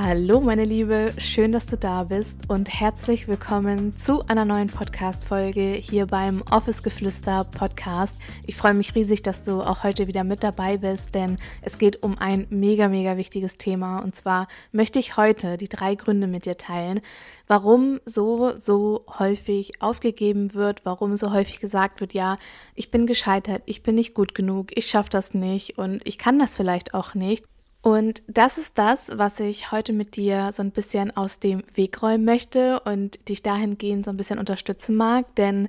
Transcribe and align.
Hallo 0.00 0.40
meine 0.40 0.64
Liebe, 0.64 1.12
schön, 1.18 1.50
dass 1.50 1.66
du 1.66 1.76
da 1.76 2.04
bist 2.04 2.48
und 2.48 2.68
herzlich 2.68 3.26
willkommen 3.26 3.96
zu 3.96 4.24
einer 4.28 4.44
neuen 4.44 4.68
Podcast-Folge 4.68 5.72
hier 5.72 6.06
beim 6.06 6.44
Office 6.52 6.84
Geflüster 6.84 7.42
Podcast. 7.42 8.16
Ich 8.46 8.54
freue 8.54 8.74
mich 8.74 8.94
riesig, 8.94 9.24
dass 9.24 9.42
du 9.42 9.60
auch 9.60 9.82
heute 9.82 10.06
wieder 10.06 10.22
mit 10.22 10.44
dabei 10.44 10.76
bist, 10.76 11.16
denn 11.16 11.34
es 11.62 11.78
geht 11.78 12.04
um 12.04 12.16
ein 12.16 12.46
mega, 12.48 12.86
mega 12.86 13.16
wichtiges 13.16 13.58
Thema 13.58 13.98
und 13.98 14.14
zwar 14.14 14.46
möchte 14.70 15.00
ich 15.00 15.16
heute 15.16 15.56
die 15.56 15.68
drei 15.68 15.96
Gründe 15.96 16.28
mit 16.28 16.46
dir 16.46 16.56
teilen, 16.56 17.00
warum 17.48 17.98
so, 18.04 18.56
so 18.56 19.04
häufig 19.18 19.82
aufgegeben 19.82 20.54
wird, 20.54 20.84
warum 20.84 21.16
so 21.16 21.32
häufig 21.32 21.58
gesagt 21.58 22.00
wird, 22.00 22.14
ja, 22.14 22.38
ich 22.76 22.92
bin 22.92 23.08
gescheitert, 23.08 23.62
ich 23.66 23.82
bin 23.82 23.96
nicht 23.96 24.14
gut 24.14 24.36
genug, 24.36 24.68
ich 24.76 24.86
schaffe 24.86 25.10
das 25.10 25.34
nicht 25.34 25.76
und 25.76 26.06
ich 26.06 26.18
kann 26.18 26.38
das 26.38 26.54
vielleicht 26.54 26.94
auch 26.94 27.16
nicht. 27.16 27.44
Und 27.80 28.22
das 28.26 28.58
ist 28.58 28.76
das, 28.76 29.10
was 29.14 29.38
ich 29.40 29.70
heute 29.70 29.92
mit 29.92 30.16
dir 30.16 30.50
so 30.52 30.62
ein 30.62 30.72
bisschen 30.72 31.16
aus 31.16 31.38
dem 31.38 31.62
Weg 31.74 32.02
räumen 32.02 32.24
möchte 32.24 32.80
und 32.80 33.28
dich 33.28 33.42
dahingehend 33.42 34.04
so 34.04 34.10
ein 34.10 34.16
bisschen 34.16 34.38
unterstützen 34.38 34.96
mag. 34.96 35.32
Denn 35.36 35.68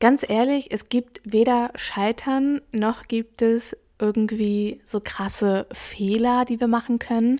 ganz 0.00 0.28
ehrlich, 0.28 0.72
es 0.72 0.88
gibt 0.88 1.20
weder 1.24 1.70
Scheitern 1.76 2.60
noch 2.72 3.02
gibt 3.04 3.42
es 3.42 3.76
irgendwie 3.98 4.80
so 4.84 5.00
krasse 5.02 5.66
Fehler, 5.72 6.44
die 6.44 6.60
wir 6.60 6.68
machen 6.68 6.98
können. 6.98 7.36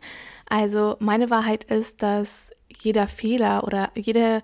Also 0.48 0.96
meine 1.00 1.28
Wahrheit 1.28 1.64
ist, 1.64 2.02
dass 2.02 2.52
jeder 2.68 3.08
Fehler 3.08 3.64
oder 3.64 3.90
jede, 3.96 4.42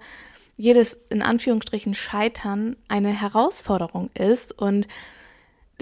jedes 0.57 0.95
in 1.09 1.23
Anführungsstrichen 1.23 1.95
Scheitern 1.95 2.77
eine 2.89 3.09
Herausforderung 3.19 4.11
ist 4.15 4.59
und 4.59 4.87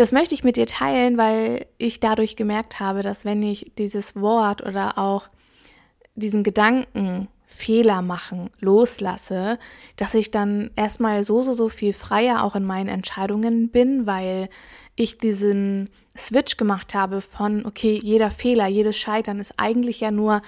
das 0.01 0.13
möchte 0.13 0.35
ich 0.35 0.45
mit 0.45 0.57
dir 0.57 0.67
teilen, 0.67 1.19
weil 1.19 1.67
ich 1.77 2.01
dadurch 2.01 2.35
gemerkt 2.35 2.81
habe, 2.81 3.03
dass 3.03 3.27
wenn 3.27 3.43
ich 3.43 3.73
dieses 3.77 4.17
Wort 4.17 4.63
oder 4.63 4.97
auch 4.97 5.29
diesen 6.15 6.43
Gedanken 6.43 7.29
Fehler 7.45 8.01
machen 8.01 8.49
loslasse, 8.61 9.59
dass 9.97 10.15
ich 10.15 10.31
dann 10.31 10.71
erstmal 10.75 11.23
so, 11.23 11.43
so, 11.43 11.53
so 11.53 11.69
viel 11.69 11.93
freier 11.93 12.45
auch 12.45 12.57
in 12.57 12.65
meinen 12.65 12.89
Entscheidungen 12.89 13.69
bin, 13.69 14.07
weil 14.07 14.49
ich 14.97 15.19
diesen 15.19 15.91
Switch 16.17 16.57
gemacht 16.57 16.95
habe 16.95 17.21
von, 17.21 17.67
okay, 17.67 18.01
jeder 18.03 18.31
Fehler, 18.31 18.69
jedes 18.69 18.97
Scheitern 18.97 19.39
ist 19.39 19.55
eigentlich 19.59 20.01
ja 20.01 20.11
nur 20.11 20.41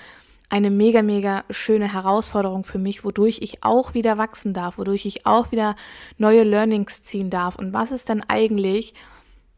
eine 0.49 0.71
mega, 0.71 1.03
mega 1.03 1.45
schöne 1.51 1.93
Herausforderung 1.93 2.65
für 2.65 2.79
mich, 2.79 3.05
wodurch 3.05 3.41
ich 3.43 3.65
auch 3.65 3.93
wieder 3.93 4.17
wachsen 4.17 4.55
darf, 4.55 4.79
wodurch 4.79 5.05
ich 5.05 5.27
auch 5.27 5.53
wieder 5.53 5.75
neue 6.17 6.43
Learnings 6.43 7.03
ziehen 7.03 7.29
darf. 7.29 7.57
Und 7.57 7.75
was 7.75 7.91
ist 7.91 8.09
denn 8.09 8.23
eigentlich 8.27 8.95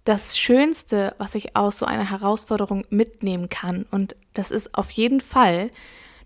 das 0.04 0.38
Schönste, 0.38 1.14
was 1.18 1.34
ich 1.34 1.56
aus 1.56 1.78
so 1.78 1.86
einer 1.86 2.10
Herausforderung 2.10 2.84
mitnehmen 2.90 3.48
kann. 3.48 3.86
Und 3.90 4.16
das 4.34 4.50
ist 4.50 4.74
auf 4.76 4.90
jeden 4.90 5.20
Fall 5.20 5.70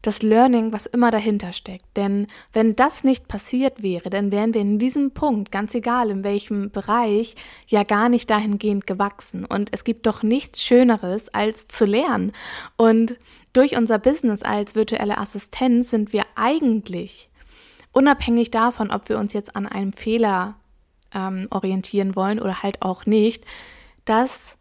das 0.02 0.22
Learning, 0.22 0.72
was 0.72 0.86
immer 0.86 1.10
dahinter 1.10 1.52
steckt. 1.52 1.96
Denn 1.96 2.28
wenn 2.52 2.76
das 2.76 3.04
nicht 3.04 3.28
passiert 3.28 3.82
wäre, 3.82 4.10
dann 4.10 4.30
wären 4.30 4.54
wir 4.54 4.60
in 4.60 4.78
diesem 4.78 5.10
Punkt, 5.10 5.50
ganz 5.50 5.74
egal 5.74 6.10
in 6.10 6.24
welchem 6.24 6.70
Bereich, 6.70 7.34
ja 7.66 7.82
gar 7.82 8.08
nicht 8.08 8.30
dahingehend 8.30 8.86
gewachsen. 8.86 9.44
Und 9.44 9.70
es 9.72 9.84
gibt 9.84 10.06
doch 10.06 10.22
nichts 10.22 10.62
Schöneres, 10.62 11.32
als 11.34 11.68
zu 11.68 11.84
lernen. 11.84 12.32
Und 12.76 13.16
durch 13.52 13.76
unser 13.76 13.98
Business 13.98 14.42
als 14.42 14.74
virtuelle 14.74 15.18
Assistenz 15.18 15.90
sind 15.90 16.12
wir 16.12 16.24
eigentlich 16.36 17.28
unabhängig 17.92 18.50
davon, 18.50 18.90
ob 18.90 19.08
wir 19.08 19.18
uns 19.18 19.32
jetzt 19.32 19.56
an 19.56 19.66
einem 19.66 19.92
Fehler 19.92 20.56
ähm, 21.14 21.46
orientieren 21.50 22.16
wollen 22.16 22.40
oder 22.40 22.62
halt 22.62 22.82
auch 22.82 23.06
nicht, 23.06 23.44
dass 24.04 24.56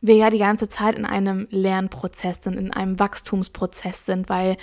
wir 0.00 0.14
ja 0.14 0.30
die 0.30 0.38
ganze 0.38 0.68
Zeit 0.68 0.94
in 0.94 1.04
einem 1.04 1.46
Lernprozess 1.50 2.42
sind, 2.42 2.56
in 2.56 2.72
einem 2.72 2.98
Wachstumsprozess 2.98 4.06
sind, 4.06 4.28
weil 4.28 4.56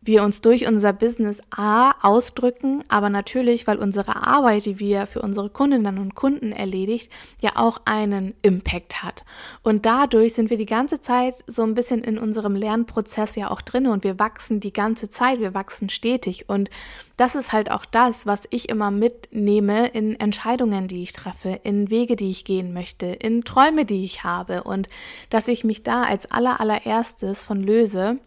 wir 0.00 0.22
uns 0.22 0.40
durch 0.40 0.66
unser 0.66 0.92
Business 0.92 1.42
A 1.50 1.92
ausdrücken, 2.02 2.84
aber 2.88 3.10
natürlich, 3.10 3.66
weil 3.66 3.78
unsere 3.78 4.26
Arbeit, 4.26 4.66
die 4.66 4.78
wir 4.78 5.06
für 5.06 5.22
unsere 5.22 5.50
Kundinnen 5.50 5.98
und 5.98 6.14
Kunden 6.14 6.52
erledigt, 6.52 7.10
ja 7.40 7.52
auch 7.56 7.80
einen 7.84 8.34
Impact 8.42 9.02
hat. 9.02 9.24
Und 9.62 9.86
dadurch 9.86 10.34
sind 10.34 10.50
wir 10.50 10.56
die 10.56 10.66
ganze 10.66 11.00
Zeit 11.00 11.42
so 11.46 11.62
ein 11.62 11.74
bisschen 11.74 12.04
in 12.04 12.18
unserem 12.18 12.54
Lernprozess 12.54 13.36
ja 13.36 13.50
auch 13.50 13.60
drin 13.60 13.86
und 13.86 14.04
wir 14.04 14.18
wachsen 14.18 14.60
die 14.60 14.72
ganze 14.72 15.10
Zeit, 15.10 15.40
wir 15.40 15.54
wachsen 15.54 15.88
stetig. 15.88 16.48
Und 16.48 16.70
das 17.16 17.34
ist 17.34 17.52
halt 17.52 17.70
auch 17.70 17.84
das, 17.84 18.26
was 18.26 18.46
ich 18.50 18.68
immer 18.68 18.90
mitnehme 18.90 19.88
in 19.88 20.18
Entscheidungen, 20.18 20.86
die 20.86 21.02
ich 21.02 21.12
treffe, 21.12 21.60
in 21.64 21.90
Wege, 21.90 22.14
die 22.14 22.30
ich 22.30 22.44
gehen 22.44 22.72
möchte, 22.72 23.06
in 23.06 23.42
Träume, 23.42 23.84
die 23.84 24.04
ich 24.04 24.22
habe 24.22 24.62
und 24.62 24.88
dass 25.28 25.48
ich 25.48 25.64
mich 25.64 25.82
da 25.82 26.04
als 26.04 26.30
aller 26.30 26.60
allererstes 26.60 27.44
von 27.44 27.62
löse 27.62 28.18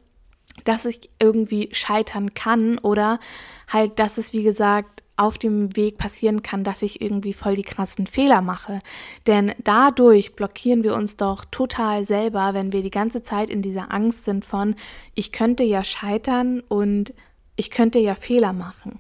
dass 0.64 0.86
ich 0.86 1.10
irgendwie 1.20 1.70
scheitern 1.72 2.34
kann 2.34 2.78
oder 2.78 3.20
halt, 3.68 4.00
dass 4.00 4.18
es, 4.18 4.34
wie 4.34 4.44
gesagt, 4.44 5.04
auf 5.18 5.38
dem 5.38 5.76
Weg 5.76 5.98
passieren 5.98 6.42
kann, 6.42 6.64
dass 6.64 6.82
ich 6.82 7.02
irgendwie 7.02 7.34
voll 7.34 7.56
die 7.56 7.64
krassen 7.64 8.08
Fehler 8.08 8.42
mache. 8.42 8.80
Denn 9.28 9.54
dadurch 9.64 10.36
blockieren 10.36 10.84
wir 10.84 10.96
uns 10.96 11.16
doch 11.16 11.46
total 11.46 12.06
selber, 12.06 12.54
wenn 12.54 12.74
wir 12.74 12.82
die 12.82 12.90
ganze 12.90 13.22
Zeit 13.22 13.50
in 13.50 13.62
dieser 13.62 13.94
Angst 13.94 14.26
sind 14.26 14.46
von, 14.46 14.76
ich 15.14 15.32
könnte 15.32 15.64
ja 15.64 15.84
scheitern 15.84 16.62
und 16.68 17.14
ich 17.56 17.70
könnte 17.70 18.00
ja 18.00 18.16
Fehler 18.16 18.54
machen. 18.54 19.00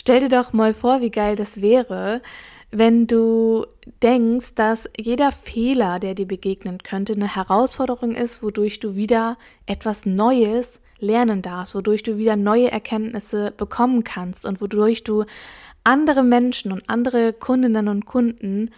Stell 0.00 0.20
dir 0.20 0.28
doch 0.28 0.52
mal 0.52 0.74
vor, 0.74 1.00
wie 1.00 1.10
geil 1.10 1.34
das 1.34 1.60
wäre, 1.60 2.22
wenn 2.70 3.08
du 3.08 3.66
denkst, 4.00 4.54
dass 4.54 4.88
jeder 4.96 5.32
Fehler, 5.32 5.98
der 5.98 6.14
dir 6.14 6.28
begegnen 6.28 6.84
könnte, 6.84 7.14
eine 7.14 7.34
Herausforderung 7.34 8.12
ist, 8.12 8.40
wodurch 8.40 8.78
du 8.78 8.94
wieder 8.94 9.36
etwas 9.66 10.06
Neues 10.06 10.80
lernen 11.00 11.42
darfst, 11.42 11.74
wodurch 11.74 12.04
du 12.04 12.16
wieder 12.16 12.36
neue 12.36 12.70
Erkenntnisse 12.70 13.50
bekommen 13.50 14.04
kannst 14.04 14.46
und 14.46 14.60
wodurch 14.60 15.02
du 15.02 15.24
andere 15.82 16.22
Menschen 16.22 16.70
und 16.70 16.88
andere 16.88 17.32
Kundinnen 17.32 17.88
und 17.88 18.06
Kunden 18.06 18.70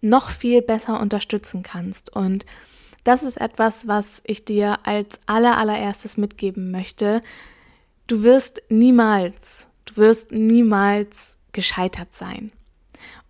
noch 0.00 0.30
viel 0.30 0.62
besser 0.62 1.00
unterstützen 1.00 1.64
kannst. 1.64 2.14
Und 2.14 2.46
das 3.02 3.24
ist 3.24 3.40
etwas, 3.40 3.88
was 3.88 4.22
ich 4.26 4.44
dir 4.44 4.78
als 4.84 5.18
aller 5.26 5.58
allererstes 5.58 6.18
mitgeben 6.18 6.70
möchte. 6.70 7.20
Du 8.06 8.22
wirst 8.22 8.62
niemals, 8.68 9.67
wirst 9.98 10.32
niemals 10.32 11.36
gescheitert 11.52 12.14
sein. 12.14 12.52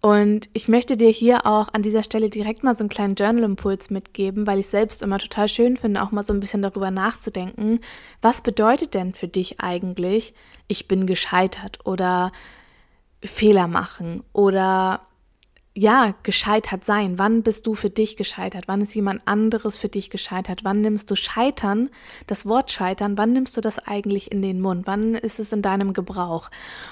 Und 0.00 0.48
ich 0.52 0.68
möchte 0.68 0.96
dir 0.96 1.10
hier 1.10 1.44
auch 1.44 1.68
an 1.72 1.82
dieser 1.82 2.02
Stelle 2.02 2.30
direkt 2.30 2.62
mal 2.62 2.74
so 2.74 2.82
einen 2.82 2.88
kleinen 2.88 3.16
Journal-Impuls 3.16 3.90
mitgeben, 3.90 4.46
weil 4.46 4.60
ich 4.60 4.68
selbst 4.68 5.02
immer 5.02 5.18
total 5.18 5.48
schön 5.48 5.76
finde, 5.76 6.02
auch 6.02 6.12
mal 6.12 6.22
so 6.22 6.32
ein 6.32 6.40
bisschen 6.40 6.62
darüber 6.62 6.90
nachzudenken, 6.90 7.80
was 8.22 8.42
bedeutet 8.42 8.94
denn 8.94 9.12
für 9.12 9.28
dich 9.28 9.60
eigentlich, 9.60 10.34
ich 10.68 10.86
bin 10.86 11.06
gescheitert 11.06 11.84
oder 11.84 12.30
Fehler 13.24 13.66
machen 13.66 14.22
oder 14.32 15.00
ja, 15.78 16.14
gescheitert 16.24 16.82
sein. 16.82 17.20
Wann 17.20 17.44
bist 17.44 17.64
du 17.68 17.74
für 17.74 17.88
dich 17.88 18.16
gescheitert? 18.16 18.64
Wann 18.66 18.80
ist 18.80 18.94
jemand 18.94 19.22
anderes 19.26 19.78
für 19.78 19.88
dich 19.88 20.10
gescheitert? 20.10 20.64
Wann 20.64 20.80
nimmst 20.80 21.08
du 21.08 21.14
Scheitern, 21.14 21.90
das 22.26 22.46
Wort 22.46 22.72
Scheitern, 22.72 23.16
wann 23.16 23.32
nimmst 23.32 23.56
du 23.56 23.60
das 23.60 23.78
eigentlich 23.78 24.32
in 24.32 24.42
den 24.42 24.60
Mund? 24.60 24.88
Wann 24.88 25.14
ist 25.14 25.38
es 25.38 25.52
in 25.52 25.62
deinem 25.62 25.92
Gebrauch? 25.92 26.50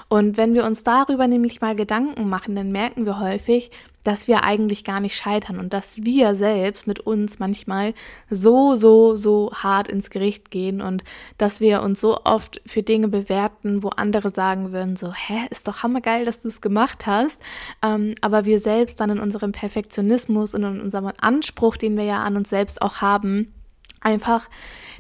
Und 0.09 0.37
wenn 0.37 0.55
wir 0.55 0.65
uns 0.65 0.85
darüber 0.85 1.27
nämlich 1.27 1.61
mal 1.61 1.75
Gedanken 1.75 2.29
machen, 2.29 2.55
dann 2.55 2.71
merken 2.71 3.07
wir 3.07 3.19
häufig, 3.19 3.73
dass 4.07 4.29
wir 4.29 4.45
eigentlich 4.45 4.85
gar 4.85 5.01
nicht 5.01 5.17
scheitern 5.17 5.59
und 5.59 5.73
dass 5.73 6.05
wir 6.05 6.37
selbst 6.37 6.87
mit 6.87 7.01
uns 7.01 7.41
manchmal 7.41 7.93
so, 8.31 8.77
so, 8.77 9.17
so 9.17 9.51
hart 9.53 9.89
ins 9.89 10.11
Gericht 10.11 10.53
gehen 10.53 10.81
und 10.81 11.03
dass 11.39 11.61
wir 11.61 11.83
uns 11.83 12.01
so 12.01 12.19
oft 12.23 12.63
für 12.65 12.85
Dinge 12.85 13.09
bewerten, 13.09 13.83
wo 13.83 13.89
andere 13.89 14.31
sagen 14.31 14.73
würden, 14.73 14.95
so, 14.95 15.13
hä, 15.13 15.47
ist 15.51 15.67
doch 15.67 15.83
hammergeil, 15.83 16.25
dass 16.25 16.41
du 16.41 16.47
es 16.47 16.61
gemacht 16.61 17.07
hast. 17.07 17.43
Ähm, 17.83 18.15
aber 18.21 18.45
wir 18.45 18.61
selbst 18.61 19.01
dann 19.01 19.11
in 19.11 19.19
unserem 19.19 19.51
Perfektionismus 19.51 20.55
und 20.55 20.63
in 20.63 20.81
unserem 20.81 21.11
Anspruch, 21.21 21.77
den 21.77 21.97
wir 21.97 22.05
ja 22.05 22.23
an 22.23 22.37
uns 22.37 22.51
selbst 22.51 22.83
auch 22.83 23.01
haben, 23.01 23.53
einfach 24.01 24.49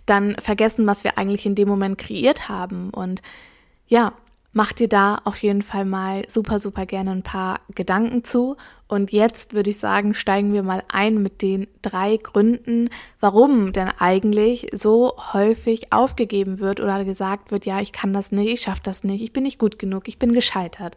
dann 0.04 0.34
vergessen, 0.40 0.84
was 0.86 1.04
wir 1.04 1.16
eigentlich 1.16 1.46
in 1.46 1.54
dem 1.54 1.68
Moment 1.68 1.96
kreiert 1.98 2.48
haben. 2.48 2.90
Und 2.90 3.22
ja, 3.86 4.14
Mach 4.56 4.72
dir 4.72 4.88
da 4.88 5.20
auf 5.24 5.42
jeden 5.42 5.60
Fall 5.60 5.84
mal 5.84 6.22
super, 6.28 6.58
super 6.60 6.86
gerne 6.86 7.10
ein 7.10 7.22
paar 7.22 7.60
Gedanken 7.74 8.24
zu. 8.24 8.56
Und 8.88 9.12
jetzt 9.12 9.52
würde 9.52 9.68
ich 9.68 9.76
sagen, 9.76 10.14
steigen 10.14 10.54
wir 10.54 10.62
mal 10.62 10.82
ein 10.88 11.22
mit 11.22 11.42
den 11.42 11.66
drei 11.82 12.16
Gründen, 12.16 12.88
warum 13.20 13.74
denn 13.74 13.90
eigentlich 13.98 14.68
so 14.72 15.12
häufig 15.34 15.92
aufgegeben 15.92 16.58
wird 16.58 16.80
oder 16.80 17.04
gesagt 17.04 17.50
wird, 17.50 17.66
ja, 17.66 17.82
ich 17.82 17.92
kann 17.92 18.14
das 18.14 18.32
nicht, 18.32 18.48
ich 18.48 18.62
schaffe 18.62 18.80
das 18.82 19.04
nicht, 19.04 19.20
ich 19.20 19.34
bin 19.34 19.42
nicht 19.42 19.58
gut 19.58 19.78
genug, 19.78 20.08
ich 20.08 20.18
bin 20.18 20.32
gescheitert. 20.32 20.96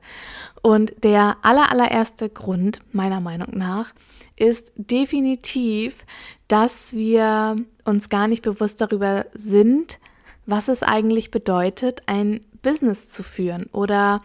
Und 0.61 1.03
der 1.03 1.35
aller, 1.41 1.69
allererste 1.69 2.29
Grund, 2.29 2.79
meiner 2.93 3.19
Meinung 3.19 3.57
nach, 3.57 3.93
ist 4.37 4.71
definitiv, 4.77 6.05
dass 6.47 6.93
wir 6.93 7.57
uns 7.83 8.07
gar 8.07 8.29
nicht 8.29 8.41
bewusst 8.41 8.79
darüber 8.79 9.25
sind, 9.33 9.99
was 10.45 10.69
es 10.69 10.81
eigentlich 10.81 11.29
bedeutet, 11.29 12.03
ein 12.05 12.39
Business 12.61 13.09
zu 13.09 13.23
führen 13.23 13.67
oder 13.71 14.21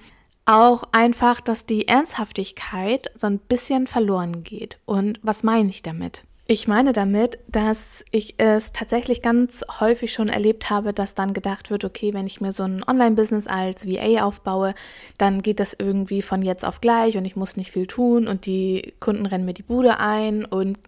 auch 0.47 0.85
einfach, 0.93 1.41
dass 1.41 1.67
die 1.67 1.89
Ernsthaftigkeit 1.89 3.11
so 3.15 3.27
ein 3.27 3.39
bisschen 3.39 3.87
verloren 3.87 4.43
geht. 4.43 4.79
Und 4.85 5.19
was 5.23 5.43
meine 5.43 5.71
ich 5.71 5.83
damit? 5.83 6.25
Ich 6.47 6.69
meine 6.69 6.93
damit, 6.93 7.39
dass 7.49 8.05
ich 8.11 8.35
es 8.37 8.73
tatsächlich 8.73 9.23
ganz 9.23 9.65
häufig 9.81 10.13
schon 10.13 10.29
erlebt 10.29 10.69
habe, 10.69 10.93
dass 10.93 11.15
dann 11.15 11.33
gedacht 11.33 11.71
wird, 11.71 11.87
okay, 11.87 12.13
wenn 12.13 12.27
ich 12.27 12.43
mir 12.43 12.53
so 12.53 12.65
ein 12.65 12.85
Online-Business 12.87 13.47
als 13.47 13.87
VA 13.87 14.23
aufbaue, 14.23 14.75
dann 15.17 15.41
geht 15.41 15.59
das 15.59 15.75
irgendwie 15.79 16.21
von 16.21 16.43
jetzt 16.43 16.67
auf 16.67 16.83
gleich 16.83 17.17
und 17.17 17.25
ich 17.25 17.35
muss 17.35 17.57
nicht 17.57 17.71
viel 17.71 17.87
tun 17.87 18.29
und 18.29 18.45
die 18.45 18.93
Kunden 19.01 19.25
rennen 19.25 19.47
mir 19.47 19.55
die 19.55 19.63
Bude 19.63 19.99
ein 20.01 20.45
und 20.45 20.79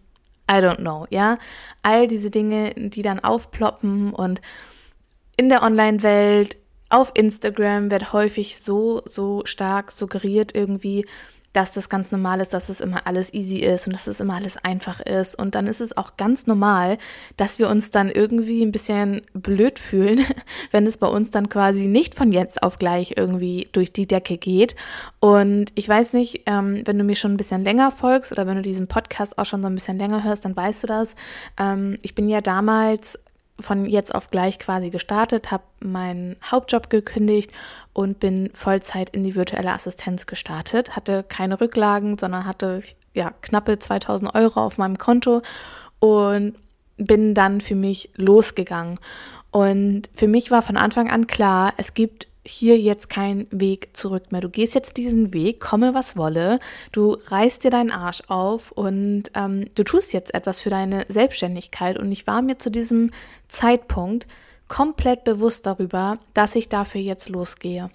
I 0.51 0.57
don't 0.57 0.77
know, 0.77 1.07
ja. 1.09 1.39
All 1.83 2.07
diese 2.07 2.31
Dinge, 2.31 2.75
die 2.77 3.03
dann 3.03 3.21
aufploppen 3.21 4.13
und 4.13 4.43
in 5.39 5.49
der 5.49 5.63
Online-Welt 5.63 6.59
auf 6.89 7.13
Instagram 7.15 7.91
wird 7.91 8.13
häufig 8.13 8.61
so, 8.61 9.03
so 9.05 9.43
stark 9.45 9.91
suggeriert 9.91 10.55
irgendwie, 10.55 11.05
dass 11.57 11.73
das 11.73 11.89
ganz 11.89 12.13
normal 12.13 12.43
ist, 12.43 12.53
dass 12.53 12.69
es 12.69 12.83
immer 12.83 13.07
alles 13.07 13.33
easy 13.33 13.61
ist 13.61 13.87
und 13.87 13.95
dass 13.95 14.07
es 14.07 14.21
immer 14.21 14.35
alles 14.35 14.59
einfach 14.59 15.01
ist. 15.01 15.39
Und 15.39 15.55
dann 15.55 15.67
ist 15.67 15.81
es 15.81 15.97
auch 15.97 16.19
ganz 16.19 16.47
normal, 16.47 16.99
dass 17.39 17.59
wir 17.59 17.71
uns 17.71 17.91
dann 17.91 18.11
irgendwie 18.11 18.63
ein 18.63 18.73
bisschen 18.73 19.23
blöd 19.33 19.79
fühlen, 19.79 20.27
wenn 20.71 20.87
es 20.87 20.99
bei 20.99 21.07
uns 21.07 21.31
dann 21.31 21.49
quasi 21.49 21.87
nicht 21.87 22.15
von 22.15 22.31
jetzt 22.31 22.63
auf 22.63 22.79
gleich 22.79 23.15
irgendwie 23.17 23.71
durch 23.73 23.91
die 23.91 24.07
Decke 24.07 24.37
geht. 24.37 24.77
Und 25.19 25.73
ich 25.77 25.89
weiß 25.89 26.13
nicht, 26.13 26.43
ähm, 26.45 26.83
wenn 26.85 26.99
du 26.99 27.05
mir 27.05 27.17
schon 27.17 27.33
ein 27.33 27.39
bisschen 27.39 27.65
länger 27.65 27.91
folgst 27.91 28.33
oder 28.33 28.47
wenn 28.47 28.57
du 28.57 28.63
diesen 28.63 28.87
Podcast 28.87 29.39
auch 29.39 29.47
schon 29.47 29.63
so 29.63 29.69
ein 29.69 29.75
bisschen 29.75 29.99
länger 29.99 30.25
hörst, 30.25 30.45
dann 30.45 30.55
weißt 30.55 30.83
du 30.83 30.89
das. 30.89 31.15
Ähm, 31.59 31.97
ich 32.03 32.15
bin 32.15 32.29
ja 32.29 32.43
damals 32.43 33.19
von 33.59 33.87
jetzt 33.87 34.15
auf 34.15 34.31
gleich 34.31 34.59
quasi 34.59 34.91
gestartet, 34.91 35.51
habe 35.51 35.65
meinen 35.81 36.37
Hauptjob 36.45 36.91
gekündigt 36.91 37.51
und 37.93 38.21
bin 38.21 38.51
Vollzeit 38.53 39.11
in 39.11 39.25
die 39.25 39.35
virtuelle 39.35 39.73
Assistenz 39.73 40.27
gestartet. 40.27 40.95
Hatte 40.95 41.25
keine 41.27 41.61
Rücklagen, 41.61 42.19
sondern 42.19 42.47
hatte 42.47 42.83
ja 43.15 43.33
knappe 43.41 43.79
2000 43.79 44.35
Euro 44.35 44.61
auf 44.61 44.79
meinem 44.79 44.99
Konto 44.99 45.43
und 46.01 46.55
bin 46.99 47.35
dann 47.35 47.61
für 47.61 47.75
mich 47.75 48.11
losgegangen. 48.17 48.99
Und 49.51 50.11
für 50.15 50.29
mich 50.29 50.51
war 50.51 50.63
von 50.63 50.77
Anfang 50.77 51.11
an 51.11 51.27
klar, 51.27 51.73
es 51.77 51.95
gibt 51.95 52.26
hier 52.47 52.79
jetzt 52.79 53.09
kein 53.09 53.47
Weg 53.51 53.97
zurück 53.97 54.33
mehr. 54.33 54.41
Du 54.41 54.49
gehst 54.49 54.75
jetzt 54.75 54.97
diesen 54.97 55.33
Weg, 55.33 55.61
komme 55.61 55.95
was 55.95 56.17
wolle. 56.17 56.61
Du 56.93 57.17
reißt 57.27 57.65
dir 57.65 57.71
deinen 57.71 57.91
Arsch 57.91 58.23
auf 58.29 58.73
und 58.73 59.25
ähm, 59.35 59.67
du 59.75 59.85
tust 59.85 60.13
jetzt 60.13 60.35
etwas 60.35 60.61
für 60.61 60.71
deine 60.71 61.05
Selbstständigkeit. 61.09 61.99
Und 61.99 62.11
ich 62.13 62.27
war 62.27 62.43
mir 62.43 62.59
zu 62.59 62.71
diesem 62.71 63.11
Zeitpunkt 63.49 64.27
komplett 64.69 65.25
bewusst 65.25 65.67
darüber, 65.67 66.19
dass 66.35 66.57
ich 66.57 66.69
dafür 66.69 67.01
jetzt 67.01 67.29
losgehe. 67.29 67.91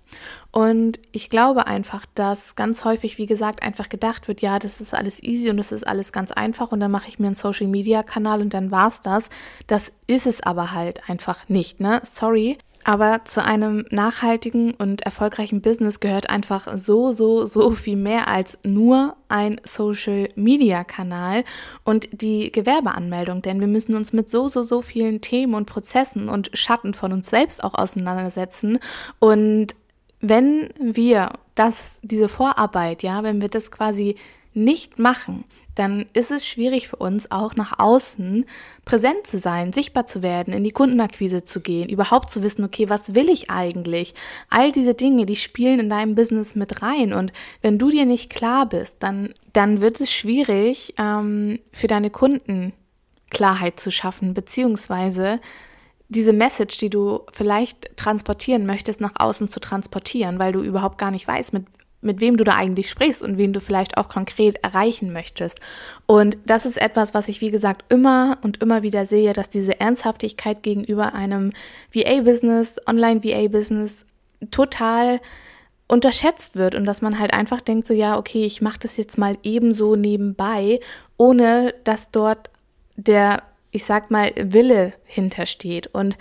Und 0.51 0.99
ich 1.11 1.29
glaube 1.29 1.67
einfach, 1.67 2.05
dass 2.15 2.55
ganz 2.55 2.85
häufig, 2.85 3.17
wie 3.17 3.25
gesagt, 3.25 3.61
einfach 3.61 3.89
gedacht 3.89 4.27
wird, 4.27 4.41
ja, 4.41 4.57
das 4.57 4.79
ist 4.79 4.93
alles 4.93 5.21
easy 5.21 5.49
und 5.49 5.57
das 5.57 5.71
ist 5.71 5.85
alles 5.85 6.13
ganz 6.13 6.31
einfach 6.31 6.71
und 6.71 6.79
dann 6.79 6.91
mache 6.91 7.09
ich 7.09 7.19
mir 7.19 7.27
einen 7.27 7.35
Social 7.35 7.67
Media 7.67 8.03
Kanal 8.03 8.41
und 8.41 8.53
dann 8.53 8.71
war's 8.71 9.01
das. 9.01 9.29
Das 9.67 9.91
ist 10.07 10.25
es 10.25 10.41
aber 10.41 10.71
halt 10.71 11.09
einfach 11.09 11.49
nicht, 11.49 11.79
ne? 11.79 12.01
Sorry. 12.03 12.57
Aber 12.83 13.25
zu 13.25 13.43
einem 13.45 13.85
nachhaltigen 13.91 14.73
und 14.73 15.01
erfolgreichen 15.01 15.61
Business 15.61 15.99
gehört 15.99 16.29
einfach 16.29 16.77
so, 16.77 17.11
so, 17.11 17.45
so 17.45 17.71
viel 17.71 17.95
mehr 17.95 18.27
als 18.27 18.57
nur 18.63 19.15
ein 19.29 19.61
Social-Media-Kanal 19.63 21.43
und 21.83 22.09
die 22.11 22.51
Gewerbeanmeldung. 22.51 23.41
Denn 23.41 23.59
wir 23.59 23.67
müssen 23.67 23.95
uns 23.95 24.13
mit 24.13 24.29
so, 24.29 24.49
so, 24.49 24.63
so 24.63 24.81
vielen 24.81 25.21
Themen 25.21 25.53
und 25.53 25.67
Prozessen 25.67 26.27
und 26.27 26.49
Schatten 26.53 26.93
von 26.93 27.13
uns 27.13 27.29
selbst 27.29 27.63
auch 27.63 27.75
auseinandersetzen. 27.75 28.79
Und 29.19 29.75
wenn 30.19 30.69
wir 30.79 31.33
das, 31.55 31.99
diese 32.01 32.29
Vorarbeit, 32.29 33.03
ja, 33.03 33.23
wenn 33.23 33.41
wir 33.41 33.49
das 33.49 33.71
quasi 33.71 34.15
nicht 34.53 34.99
machen, 34.99 35.45
dann 35.75 36.05
ist 36.13 36.31
es 36.31 36.47
schwierig 36.47 36.87
für 36.87 36.97
uns 36.97 37.31
auch 37.31 37.55
nach 37.55 37.79
außen 37.79 38.45
präsent 38.85 39.25
zu 39.25 39.39
sein, 39.39 39.73
sichtbar 39.73 40.05
zu 40.05 40.21
werden, 40.21 40.53
in 40.53 40.63
die 40.63 40.71
Kundenakquise 40.71 41.43
zu 41.43 41.61
gehen, 41.61 41.89
überhaupt 41.89 42.29
zu 42.29 42.43
wissen, 42.43 42.63
okay, 42.63 42.89
was 42.89 43.15
will 43.15 43.29
ich 43.29 43.49
eigentlich? 43.49 44.13
All 44.49 44.71
diese 44.71 44.93
Dinge, 44.93 45.25
die 45.25 45.35
spielen 45.35 45.79
in 45.79 45.89
deinem 45.89 46.15
Business 46.15 46.55
mit 46.55 46.81
rein. 46.81 47.13
Und 47.13 47.31
wenn 47.61 47.77
du 47.77 47.89
dir 47.89 48.05
nicht 48.05 48.29
klar 48.29 48.67
bist, 48.67 48.97
dann, 48.99 49.33
dann 49.53 49.81
wird 49.81 50.01
es 50.01 50.11
schwierig 50.11 50.93
ähm, 50.97 51.59
für 51.71 51.87
deine 51.87 52.09
Kunden 52.09 52.73
Klarheit 53.29 53.79
zu 53.79 53.91
schaffen, 53.91 54.33
beziehungsweise 54.33 55.39
diese 56.09 56.33
Message, 56.33 56.77
die 56.77 56.89
du 56.89 57.21
vielleicht 57.31 57.95
transportieren 57.95 58.65
möchtest, 58.65 58.99
nach 58.99 59.13
außen 59.17 59.47
zu 59.47 59.61
transportieren, 59.61 60.39
weil 60.39 60.51
du 60.51 60.61
überhaupt 60.61 60.97
gar 60.97 61.09
nicht 61.09 61.25
weißt, 61.25 61.53
mit 61.53 61.65
mit 62.01 62.19
wem 62.19 62.37
du 62.37 62.43
da 62.43 62.55
eigentlich 62.55 62.89
sprichst 62.89 63.21
und 63.21 63.37
wen 63.37 63.53
du 63.53 63.59
vielleicht 63.59 63.97
auch 63.97 64.09
konkret 64.09 64.63
erreichen 64.63 65.13
möchtest. 65.13 65.59
Und 66.05 66.37
das 66.45 66.65
ist 66.65 66.81
etwas, 66.81 67.13
was 67.13 67.27
ich, 67.27 67.41
wie 67.41 67.51
gesagt, 67.51 67.91
immer 67.91 68.37
und 68.41 68.61
immer 68.61 68.83
wieder 68.83 69.05
sehe, 69.05 69.33
dass 69.33 69.49
diese 69.49 69.79
Ernsthaftigkeit 69.79 70.63
gegenüber 70.63 71.13
einem 71.13 71.51
VA-Business, 71.93 72.77
Online-VA-Business 72.87 74.05
total 74.49 75.19
unterschätzt 75.87 76.55
wird 76.55 76.73
und 76.73 76.85
dass 76.85 77.01
man 77.01 77.19
halt 77.19 77.33
einfach 77.33 77.59
denkt, 77.59 77.85
so 77.85 77.93
ja, 77.93 78.17
okay, 78.17 78.45
ich 78.45 78.61
mache 78.61 78.79
das 78.79 78.97
jetzt 78.97 79.17
mal 79.17 79.37
ebenso 79.43 79.95
nebenbei, 79.95 80.79
ohne 81.17 81.73
dass 81.83 82.11
dort 82.11 82.49
der, 82.95 83.43
ich 83.71 83.83
sag 83.83 84.09
mal, 84.09 84.31
Wille 84.37 84.93
hintersteht. 85.03 85.87
Und 85.87 86.17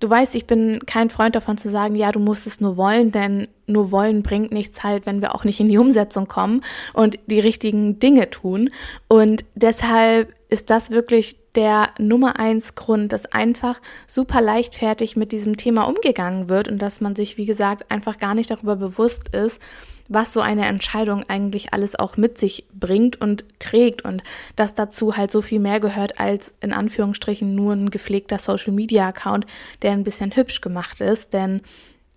Du 0.00 0.08
weißt, 0.08 0.36
ich 0.36 0.46
bin 0.46 0.80
kein 0.86 1.10
Freund 1.10 1.34
davon 1.34 1.58
zu 1.58 1.70
sagen, 1.70 1.96
ja, 1.96 2.12
du 2.12 2.20
musst 2.20 2.46
es 2.46 2.60
nur 2.60 2.76
wollen, 2.76 3.10
denn 3.10 3.48
nur 3.66 3.90
wollen 3.90 4.22
bringt 4.22 4.52
nichts 4.52 4.84
halt, 4.84 5.06
wenn 5.06 5.20
wir 5.20 5.34
auch 5.34 5.44
nicht 5.44 5.58
in 5.58 5.68
die 5.68 5.78
Umsetzung 5.78 6.28
kommen 6.28 6.62
und 6.94 7.18
die 7.26 7.40
richtigen 7.40 7.98
Dinge 7.98 8.30
tun. 8.30 8.70
Und 9.08 9.44
deshalb 9.56 10.32
ist 10.48 10.70
das 10.70 10.90
wirklich 10.90 11.36
der 11.54 11.90
Nummer 11.98 12.38
eins 12.38 12.74
Grund, 12.74 13.12
dass 13.12 13.26
einfach 13.26 13.80
super 14.06 14.40
leichtfertig 14.40 15.16
mit 15.16 15.32
diesem 15.32 15.56
Thema 15.56 15.82
umgegangen 15.84 16.48
wird 16.48 16.68
und 16.68 16.80
dass 16.80 17.00
man 17.00 17.14
sich, 17.14 17.36
wie 17.36 17.46
gesagt, 17.46 17.90
einfach 17.90 18.18
gar 18.18 18.34
nicht 18.34 18.50
darüber 18.50 18.76
bewusst 18.76 19.34
ist, 19.34 19.60
was 20.08 20.32
so 20.32 20.40
eine 20.40 20.66
Entscheidung 20.66 21.24
eigentlich 21.28 21.74
alles 21.74 21.98
auch 21.98 22.16
mit 22.16 22.38
sich 22.38 22.64
bringt 22.72 23.20
und 23.20 23.44
trägt 23.58 24.02
und 24.04 24.22
dass 24.56 24.74
dazu 24.74 25.16
halt 25.16 25.30
so 25.30 25.42
viel 25.42 25.58
mehr 25.58 25.80
gehört 25.80 26.18
als 26.18 26.54
in 26.60 26.72
Anführungsstrichen 26.72 27.54
nur 27.54 27.74
ein 27.74 27.90
gepflegter 27.90 28.38
Social 28.38 28.72
Media 28.72 29.08
Account, 29.08 29.44
der 29.82 29.92
ein 29.92 30.04
bisschen 30.04 30.34
hübsch 30.34 30.62
gemacht 30.62 31.00
ist, 31.02 31.34
denn 31.34 31.60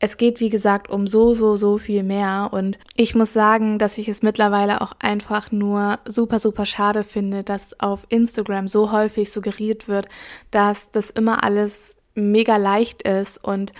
es 0.03 0.17
geht, 0.17 0.39
wie 0.39 0.49
gesagt, 0.49 0.89
um 0.89 1.05
so, 1.05 1.35
so, 1.35 1.55
so 1.55 1.77
viel 1.77 2.01
mehr. 2.01 2.49
Und 2.51 2.79
ich 2.97 3.13
muss 3.13 3.33
sagen, 3.33 3.77
dass 3.77 3.99
ich 3.99 4.09
es 4.09 4.23
mittlerweile 4.23 4.81
auch 4.81 4.93
einfach 4.99 5.51
nur 5.51 5.99
super, 6.05 6.39
super 6.39 6.65
schade 6.65 7.03
finde, 7.03 7.43
dass 7.43 7.79
auf 7.79 8.07
Instagram 8.09 8.67
so 8.67 8.91
häufig 8.91 9.31
suggeriert 9.31 9.87
wird, 9.87 10.07
dass 10.49 10.89
das 10.91 11.11
immer 11.11 11.43
alles 11.43 11.95
mega 12.15 12.57
leicht 12.57 13.03
ist. 13.03 13.43
Und 13.43 13.73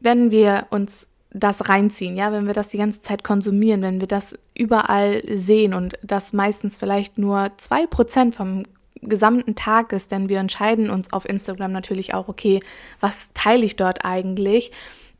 wenn 0.00 0.30
wir 0.30 0.68
uns 0.70 1.08
das 1.30 1.68
reinziehen, 1.68 2.14
ja, 2.14 2.30
wenn 2.30 2.46
wir 2.46 2.54
das 2.54 2.68
die 2.68 2.78
ganze 2.78 3.02
Zeit 3.02 3.24
konsumieren, 3.24 3.82
wenn 3.82 4.00
wir 4.00 4.06
das 4.06 4.38
überall 4.54 5.22
sehen 5.28 5.74
und 5.74 5.98
das 6.04 6.32
meistens 6.32 6.76
vielleicht 6.76 7.18
nur 7.18 7.50
zwei 7.56 7.84
Prozent 7.88 8.36
vom 8.36 8.62
gesamten 9.02 9.56
Tag 9.56 9.92
ist, 9.92 10.12
denn 10.12 10.28
wir 10.28 10.38
entscheiden 10.38 10.88
uns 10.88 11.12
auf 11.12 11.28
Instagram 11.28 11.72
natürlich 11.72 12.14
auch, 12.14 12.28
okay, 12.28 12.60
was 13.00 13.30
teile 13.34 13.64
ich 13.64 13.74
dort 13.74 14.04
eigentlich? 14.04 14.70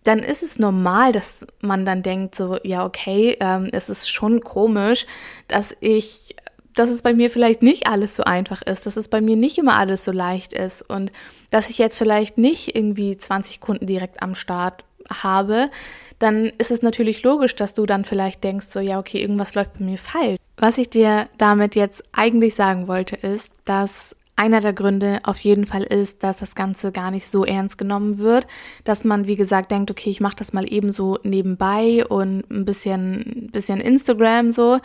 Dann 0.05 0.21
ist 0.21 0.43
es 0.43 0.59
normal, 0.59 1.13
dass 1.13 1.47
man 1.61 1.85
dann 1.85 2.03
denkt, 2.03 2.35
so, 2.35 2.59
ja, 2.63 2.85
okay, 2.85 3.37
ähm, 3.41 3.69
es 3.73 3.89
ist 3.89 4.11
schon 4.11 4.41
komisch, 4.41 5.07
dass 5.49 5.77
ich, 5.81 6.37
dass 6.75 6.91
es 6.91 7.03
bei 7.03 7.13
mir 7.13 7.31
vielleicht 7.31 7.63
nicht 7.63 7.87
alles 7.87 8.17
so 8.17 8.25
einfach 8.25 8.63
ist, 8.63 8.87
dass 8.87 8.97
es 8.97 9.09
bei 9.09 9.21
mir 9.21 9.37
nicht 9.37 9.59
immer 9.59 9.77
alles 9.77 10.05
so 10.05 10.13
leicht 10.13 10.53
ist 10.53 10.83
und 10.83 11.13
dass 11.51 11.71
ich 11.71 11.79
jetzt 11.79 11.99
vielleicht 11.99 12.39
nicht 12.39 12.77
irgendwie 12.77 13.17
20 13.17 13.61
Kunden 13.61 13.87
direkt 13.87 14.23
am 14.23 14.35
Start 14.35 14.85
habe, 15.11 15.71
dann 16.19 16.47
ist 16.59 16.71
es 16.71 16.83
natürlich 16.83 17.23
logisch, 17.23 17.55
dass 17.55 17.75
du 17.75 17.87
dann 17.87 18.05
vielleicht 18.05 18.43
denkst, 18.45 18.67
so 18.67 18.81
ja, 18.81 18.99
okay, 18.99 19.21
irgendwas 19.21 19.55
läuft 19.55 19.79
bei 19.79 19.85
mir 19.85 19.99
falsch. 19.99 20.37
Was 20.57 20.79
ich 20.79 20.91
dir 20.91 21.29
damit 21.39 21.75
jetzt 21.77 22.03
eigentlich 22.13 22.55
sagen 22.55 22.89
wollte, 22.89 23.15
ist, 23.17 23.53
dass 23.65 24.17
einer 24.39 24.61
der 24.61 24.73
Gründe 24.73 25.21
auf 25.25 25.39
jeden 25.41 25.67
Fall 25.67 25.83
ist, 25.83 26.23
dass 26.23 26.39
das 26.39 26.55
Ganze 26.55 26.93
gar 26.93 27.11
nicht 27.11 27.27
so 27.27 27.45
ernst 27.45 27.77
genommen 27.77 28.19
wird, 28.19 28.47
dass 28.85 29.05
man, 29.05 29.27
wie 29.27 29.37
gesagt, 29.37 29.71
denkt, 29.71 29.91
okay, 29.91 30.11
ich 30.11 30.21
mache 30.21 30.37
das 30.37 30.53
mal 30.53 30.73
eben 30.73 30.93
so 30.93 31.19
nebenbei 31.25 32.07
und 32.07 32.49
ein 32.51 32.65
bisschen, 32.65 33.51
bisschen 33.53 33.81
Instagram 33.81 34.53
so. 34.53 34.79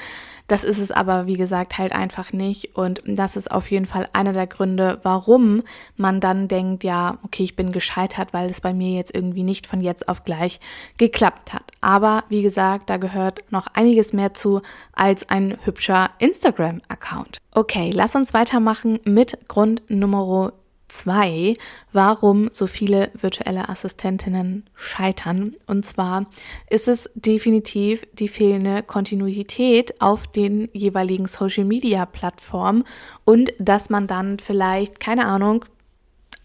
Das 0.48 0.64
ist 0.64 0.80
es 0.80 0.92
aber, 0.92 1.26
wie 1.26 1.36
gesagt, 1.36 1.78
halt 1.78 1.94
einfach 1.94 2.34
nicht. 2.34 2.76
Und 2.76 3.02
das 3.06 3.36
ist 3.36 3.52
auf 3.52 3.72
jeden 3.72 3.86
Fall 3.86 4.08
einer 4.14 4.34
der 4.34 4.48
Gründe, 4.48 5.00
warum 5.04 5.64
man 5.96 6.20
dann 6.20 6.48
denkt, 6.48 6.84
ja, 6.84 7.18
okay, 7.24 7.44
ich 7.44 7.56
bin 7.56 7.72
gescheitert, 7.72 8.34
weil 8.34 8.50
es 8.50 8.62
bei 8.62 8.74
mir 8.74 8.96
jetzt 8.96 9.16
irgendwie 9.16 9.44
nicht 9.44 9.68
von 9.68 9.82
jetzt 9.82 10.10
auf 10.10 10.26
gleich 10.26 10.60
geklappt 10.98 11.54
hat. 11.54 11.72
Aber 11.82 12.24
wie 12.30 12.42
gesagt, 12.42 12.90
da 12.90 12.98
gehört 12.98 13.44
noch 13.52 13.68
einiges 13.74 14.14
mehr 14.14 14.34
zu 14.34 14.62
als 14.94 15.30
ein 15.30 15.58
hübscher 15.64 16.10
Instagram-Account. 16.20 17.38
Okay, 17.54 17.92
lass 17.94 18.16
uns 18.16 18.34
weitermachen 18.34 19.00
mit 19.06 19.48
Grund 19.48 19.84
Nummer 19.90 20.54
zwei, 20.94 21.54
warum 21.92 22.50
so 22.52 22.68
viele 22.68 23.10
virtuelle 23.14 23.68
Assistentinnen 23.68 24.66
scheitern. 24.76 25.56
Und 25.66 25.86
zwar 25.86 26.26
ist 26.70 26.88
es 26.88 27.10
definitiv 27.16 28.04
die 28.14 28.28
fehlende 28.28 28.84
Kontinuität 28.84 30.00
auf 30.02 30.28
den 30.28 30.70
jeweiligen 30.72 31.26
Social-Media-Plattformen 31.26 32.84
und 33.26 33.54
dass 33.58 33.90
man 33.90 34.08
dann 34.08 34.38
vielleicht, 34.40 35.00
keine 35.00 35.26
Ahnung, 35.26 35.66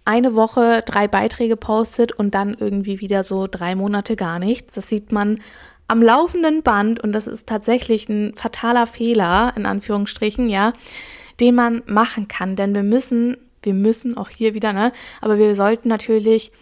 eine 0.04 0.34
Woche 0.34 0.82
drei 0.86 1.06
Beiträge 1.06 1.56
postet 1.56 2.12
und 2.12 2.34
dann 2.34 2.54
irgendwie 2.54 3.00
wieder 3.00 3.22
so 3.22 3.46
drei 3.46 3.74
Monate 3.74 4.16
gar 4.16 4.38
nichts. 4.38 4.74
Das 4.74 4.88
sieht 4.88 5.12
man 5.12 5.40
am 5.88 6.02
laufenden 6.02 6.62
Band 6.62 7.00
und 7.02 7.12
das 7.12 7.26
ist 7.26 7.46
tatsächlich 7.46 8.08
ein 8.08 8.34
fataler 8.34 8.86
Fehler, 8.86 9.52
in 9.56 9.66
Anführungsstrichen, 9.66 10.48
ja, 10.48 10.72
den 11.40 11.54
man 11.54 11.82
machen 11.86 12.28
kann. 12.28 12.56
Denn 12.56 12.74
wir 12.74 12.82
müssen, 12.82 13.36
wir 13.62 13.74
müssen 13.74 14.16
auch 14.16 14.30
hier 14.30 14.54
wieder, 14.54 14.72
ne, 14.72 14.92
aber 15.20 15.38
wir 15.38 15.54
sollten 15.54 15.88
natürlich 15.88 16.52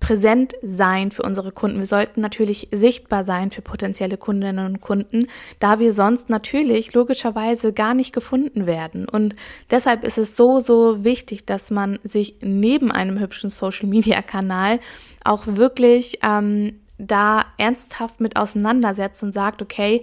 präsent 0.00 0.54
sein 0.62 1.10
für 1.10 1.22
unsere 1.22 1.52
Kunden. 1.52 1.78
Wir 1.78 1.86
sollten 1.86 2.20
natürlich 2.20 2.68
sichtbar 2.72 3.24
sein 3.24 3.50
für 3.50 3.62
potenzielle 3.62 4.16
Kundinnen 4.16 4.64
und 4.64 4.80
Kunden, 4.80 5.26
da 5.58 5.78
wir 5.78 5.92
sonst 5.92 6.30
natürlich 6.30 6.94
logischerweise 6.94 7.72
gar 7.72 7.94
nicht 7.94 8.12
gefunden 8.12 8.66
werden. 8.66 9.08
Und 9.08 9.34
deshalb 9.70 10.04
ist 10.04 10.18
es 10.18 10.36
so, 10.36 10.60
so 10.60 11.04
wichtig, 11.04 11.46
dass 11.46 11.70
man 11.70 11.98
sich 12.02 12.36
neben 12.40 12.92
einem 12.92 13.18
hübschen 13.18 13.50
Social-Media-Kanal 13.50 14.80
auch 15.24 15.46
wirklich 15.46 16.20
ähm, 16.22 16.80
da 16.98 17.44
ernsthaft 17.58 18.20
mit 18.20 18.36
auseinandersetzt 18.36 19.22
und 19.22 19.32
sagt, 19.32 19.62
okay, 19.62 20.02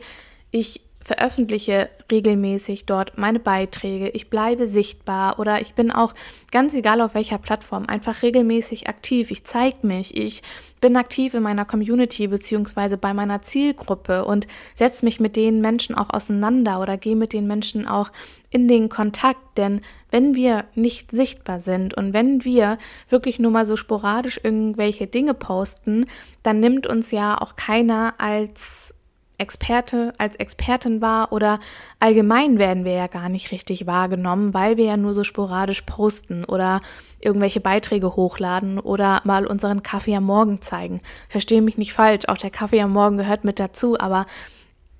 ich 0.52 0.82
veröffentliche 1.06 1.92
regelmäßig 2.12 2.88
dort 2.88 3.16
meine 3.16 3.40
Beiträge, 3.40 4.10
ich 4.10 4.32
bleibe 4.32 4.66
sichtbar 4.66 5.38
oder 5.38 5.62
ich 5.62 5.76
bin 5.76 5.92
auch 5.92 6.16
ganz 6.52 6.74
egal 6.74 7.00
auf 7.00 7.14
welcher 7.14 7.38
Plattform 7.38 7.86
einfach 7.86 8.24
regelmäßig 8.24 8.90
aktiv. 8.90 9.30
Ich 9.30 9.44
zeige 9.44 9.86
mich, 9.86 10.18
ich 10.18 10.42
bin 10.82 10.98
aktiv 10.98 11.36
in 11.36 11.44
meiner 11.44 11.64
Community 11.64 12.28
beziehungsweise 12.28 12.98
bei 12.98 13.14
meiner 13.14 13.44
Zielgruppe 13.44 14.26
und 14.26 14.48
setze 14.74 15.06
mich 15.06 15.20
mit 15.20 15.36
den 15.36 15.62
Menschen 15.62 15.94
auch 15.94 16.10
auseinander 16.10 16.82
oder 16.82 16.98
gehe 16.98 17.16
mit 17.16 17.34
den 17.34 17.46
Menschen 17.46 17.88
auch 17.88 18.12
in 18.50 18.68
den 18.68 18.90
Kontakt. 18.90 19.60
Denn 19.60 19.82
wenn 20.10 20.34
wir 20.34 20.66
nicht 20.74 21.12
sichtbar 21.12 21.60
sind 21.60 21.96
und 21.96 22.14
wenn 22.14 22.44
wir 22.44 22.80
wirklich 23.10 23.38
nur 23.38 23.52
mal 23.52 23.68
so 23.68 23.78
sporadisch 23.78 24.40
irgendwelche 24.44 25.06
Dinge 25.06 25.36
posten, 25.36 26.08
dann 26.42 26.60
nimmt 26.62 26.88
uns 26.88 27.12
ja 27.12 27.40
auch 27.40 27.56
keiner 27.56 28.16
als 28.18 28.95
Experte 29.38 30.14
als 30.18 30.36
Expertin 30.36 31.02
war 31.02 31.32
oder 31.32 31.60
allgemein 32.00 32.58
werden 32.58 32.86
wir 32.86 32.94
ja 32.94 33.08
gar 33.08 33.30
nicht 33.30 33.52
richtig 33.52 33.86
wahrgenommen, 33.88 34.54
weil 34.54 34.78
wir 34.78 34.86
ja 34.86 34.98
nur 34.98 35.14
so 35.14 35.24
sporadisch 35.24 35.82
posten 35.82 36.46
oder 36.46 36.82
irgendwelche 37.20 37.60
Beiträge 37.60 38.16
hochladen 38.16 38.80
oder 38.80 39.22
mal 39.24 39.46
unseren 39.46 39.84
Kaffee 39.84 40.16
am 40.16 40.26
Morgen 40.26 40.62
zeigen. 40.62 41.02
Verstehe 41.28 41.62
mich 41.62 41.78
nicht 41.78 41.94
falsch, 41.94 42.28
auch 42.28 42.38
der 42.38 42.52
Kaffee 42.52 42.82
am 42.82 42.94
Morgen 42.94 43.18
gehört 43.18 43.44
mit 43.44 43.60
dazu, 43.60 44.00
aber 44.00 44.26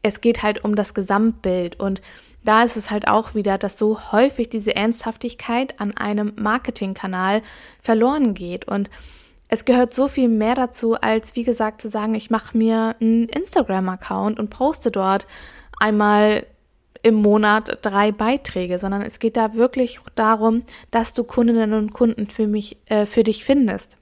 es 0.02 0.22
geht 0.22 0.44
halt 0.44 0.64
um 0.64 0.76
das 0.76 0.94
Gesamtbild 0.94 1.80
und 1.80 2.02
da 2.44 2.64
ist 2.64 2.78
es 2.78 2.92
halt 2.92 3.08
auch 3.08 3.34
wieder, 3.34 3.58
dass 3.58 3.78
so 3.78 4.12
häufig 4.12 4.50
diese 4.50 4.76
Ernsthaftigkeit 4.76 5.80
an 5.80 5.98
einem 5.98 6.34
Marketingkanal 6.36 7.42
verloren 7.80 8.36
geht 8.36 8.68
und 8.68 8.90
es 9.48 9.66
gehört 9.66 9.94
so 9.94 10.08
viel 10.08 10.28
mehr 10.28 10.56
dazu, 10.56 10.96
als 10.96 11.36
wie 11.36 11.44
gesagt 11.44 11.82
zu 11.82 11.90
sagen, 11.90 12.16
ich 12.16 12.30
mache 12.30 12.58
mir 12.58 12.96
einen 13.00 13.30
Instagram-Account 13.30 14.40
und 14.40 14.50
poste 14.50 14.92
dort 14.92 15.28
einmal 15.80 16.46
im 17.04 17.16
Monat 17.16 17.78
drei 17.84 18.12
Beiträge, 18.12 18.80
sondern 18.80 19.04
es 19.04 19.20
geht 19.20 19.38
da 19.38 19.54
wirklich 19.54 20.00
darum, 20.16 20.64
dass 20.90 21.14
du 21.14 21.24
Kundinnen 21.24 21.74
und 21.74 21.94
Kunden 21.94 22.28
für 22.28 22.48
mich, 22.48 22.78
äh, 22.88 23.06
für 23.06 23.24
dich 23.24 23.46
findest. 23.46 23.98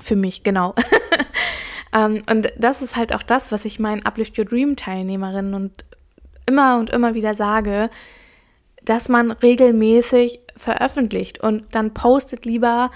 Für 0.00 0.16
mich, 0.16 0.42
genau. 0.42 0.74
ähm, 1.94 2.22
und 2.28 2.52
das 2.58 2.82
ist 2.82 2.96
halt 2.96 3.14
auch 3.14 3.22
das, 3.22 3.52
was 3.52 3.64
ich 3.64 3.78
meinen 3.78 4.04
Uplift 4.04 4.36
Your 4.36 4.44
Dream 4.44 4.74
Teilnehmerinnen 4.74 5.54
und 5.54 5.84
immer 6.46 6.78
und 6.78 6.90
immer 6.90 7.14
wieder 7.14 7.34
sage, 7.34 7.90
dass 8.84 9.08
man 9.08 9.30
regelmäßig 9.30 10.40
veröffentlicht 10.56 11.40
und 11.40 11.74
dann 11.76 11.94
postet 11.94 12.44
lieber 12.44 12.90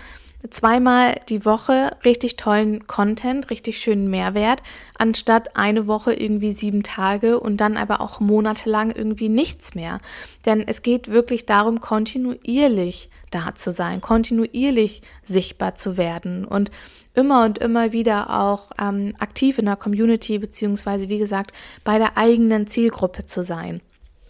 zweimal 0.50 1.21
die 1.29 1.45
Woche 1.45 1.97
richtig 2.05 2.37
tollen 2.37 2.87
Content, 2.87 3.50
richtig 3.50 3.79
schönen 3.79 4.09
Mehrwert, 4.09 4.62
anstatt 4.99 5.57
eine 5.57 5.87
Woche 5.87 6.15
irgendwie 6.15 6.53
sieben 6.53 6.83
Tage 6.83 7.41
und 7.41 7.59
dann 7.59 7.76
aber 7.76 8.00
auch 8.00 8.21
monatelang 8.21 8.91
irgendwie 8.91 9.29
nichts 9.29 9.75
mehr. 9.75 9.99
Denn 10.45 10.67
es 10.67 10.83
geht 10.83 11.11
wirklich 11.11 11.47
darum, 11.47 11.81
kontinuierlich 11.81 13.11
da 13.31 13.55
zu 13.55 13.71
sein, 13.71 14.00
kontinuierlich 14.00 15.03
sichtbar 15.23 15.75
zu 15.75 15.97
werden 15.97 16.45
und 16.45 16.71
immer 17.15 17.45
und 17.45 17.59
immer 17.59 17.93
wieder 17.93 18.41
auch 18.41 18.71
ähm, 18.81 19.15
aktiv 19.19 19.59
in 19.59 19.67
der 19.67 19.76
Community 19.76 20.38
beziehungsweise 20.38 21.09
wie 21.09 21.19
gesagt 21.19 21.53
bei 21.83 21.99
der 21.99 22.17
eigenen 22.17 22.67
Zielgruppe 22.67 23.26
zu 23.26 23.43
sein. 23.43 23.81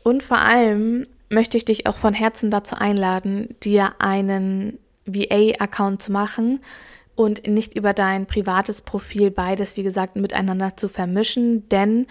Und 0.03 0.23
vor 0.23 0.39
allem 0.39 1.05
möchte 1.31 1.57
ich 1.57 1.65
dich 1.65 1.87
auch 1.87 1.97
von 1.97 2.15
Herzen 2.15 2.51
dazu 2.51 2.77
einladen, 2.77 3.57
dir 3.63 3.95
einen 3.99 4.79
VA-Account 5.07 6.03
zu 6.03 6.13
machen 6.13 6.61
und 7.15 7.47
nicht 7.47 7.75
über 7.75 7.93
dein 7.93 8.27
privates 8.27 8.83
Profil 8.83 9.31
beides, 9.31 9.77
wie 9.77 9.83
gesagt, 9.83 10.17
miteinander 10.17 10.77
zu 10.77 10.89
vermischen, 10.89 11.69
denn 11.69 12.07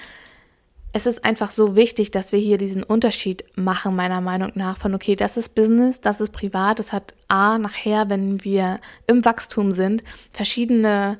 es 0.95 1.05
ist 1.05 1.25
einfach 1.25 1.51
so 1.51 1.75
wichtig, 1.75 2.11
dass 2.11 2.31
wir 2.31 2.39
hier 2.39 2.57
diesen 2.57 2.81
Unterschied 2.81 3.43
machen, 3.57 3.97
meiner 3.97 4.21
Meinung 4.21 4.53
nach, 4.55 4.77
von 4.77 4.95
okay, 4.95 5.15
das 5.15 5.35
ist 5.35 5.53
Business, 5.53 5.99
das 5.99 6.21
ist 6.21 6.31
privat, 6.31 6.79
das 6.79 6.93
hat 6.93 7.13
A 7.27 7.57
nachher, 7.57 8.09
wenn 8.09 8.43
wir 8.45 8.79
im 9.05 9.25
Wachstum 9.25 9.73
sind, 9.73 10.03
verschiedene 10.31 11.17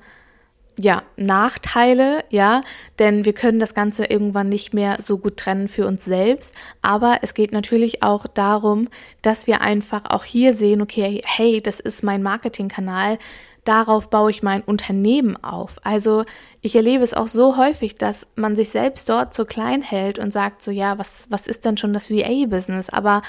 ja, 0.79 1.03
Nachteile, 1.15 2.23
ja, 2.29 2.61
denn 2.99 3.23
wir 3.25 3.33
können 3.33 3.59
das 3.59 3.73
Ganze 3.73 4.05
irgendwann 4.05 4.49
nicht 4.49 4.73
mehr 4.73 4.97
so 5.01 5.17
gut 5.17 5.37
trennen 5.37 5.67
für 5.67 5.87
uns 5.87 6.03
selbst. 6.03 6.53
Aber 6.81 7.19
es 7.21 7.33
geht 7.33 7.53
natürlich 7.53 8.03
auch 8.03 8.27
darum, 8.27 8.89
dass 9.21 9.47
wir 9.47 9.61
einfach 9.61 10.03
auch 10.09 10.25
hier 10.25 10.53
sehen, 10.53 10.81
okay, 10.81 11.21
hey, 11.25 11.61
das 11.61 11.79
ist 11.79 12.03
mein 12.03 12.21
Marketingkanal, 12.21 13.17
darauf 13.63 14.09
baue 14.09 14.31
ich 14.31 14.43
mein 14.43 14.61
Unternehmen 14.61 15.41
auf. 15.43 15.77
Also 15.83 16.25
ich 16.61 16.75
erlebe 16.75 17.03
es 17.03 17.13
auch 17.13 17.27
so 17.27 17.57
häufig, 17.57 17.95
dass 17.95 18.27
man 18.35 18.55
sich 18.55 18.69
selbst 18.69 19.09
dort 19.09 19.33
so 19.33 19.45
klein 19.45 19.81
hält 19.81 20.19
und 20.19 20.31
sagt 20.31 20.61
so, 20.61 20.71
ja, 20.71 20.97
was, 20.97 21.27
was 21.29 21.47
ist 21.47 21.65
denn 21.65 21.77
schon 21.77 21.93
das 21.93 22.09
VA-Business? 22.09 22.89
Aber 22.89 23.21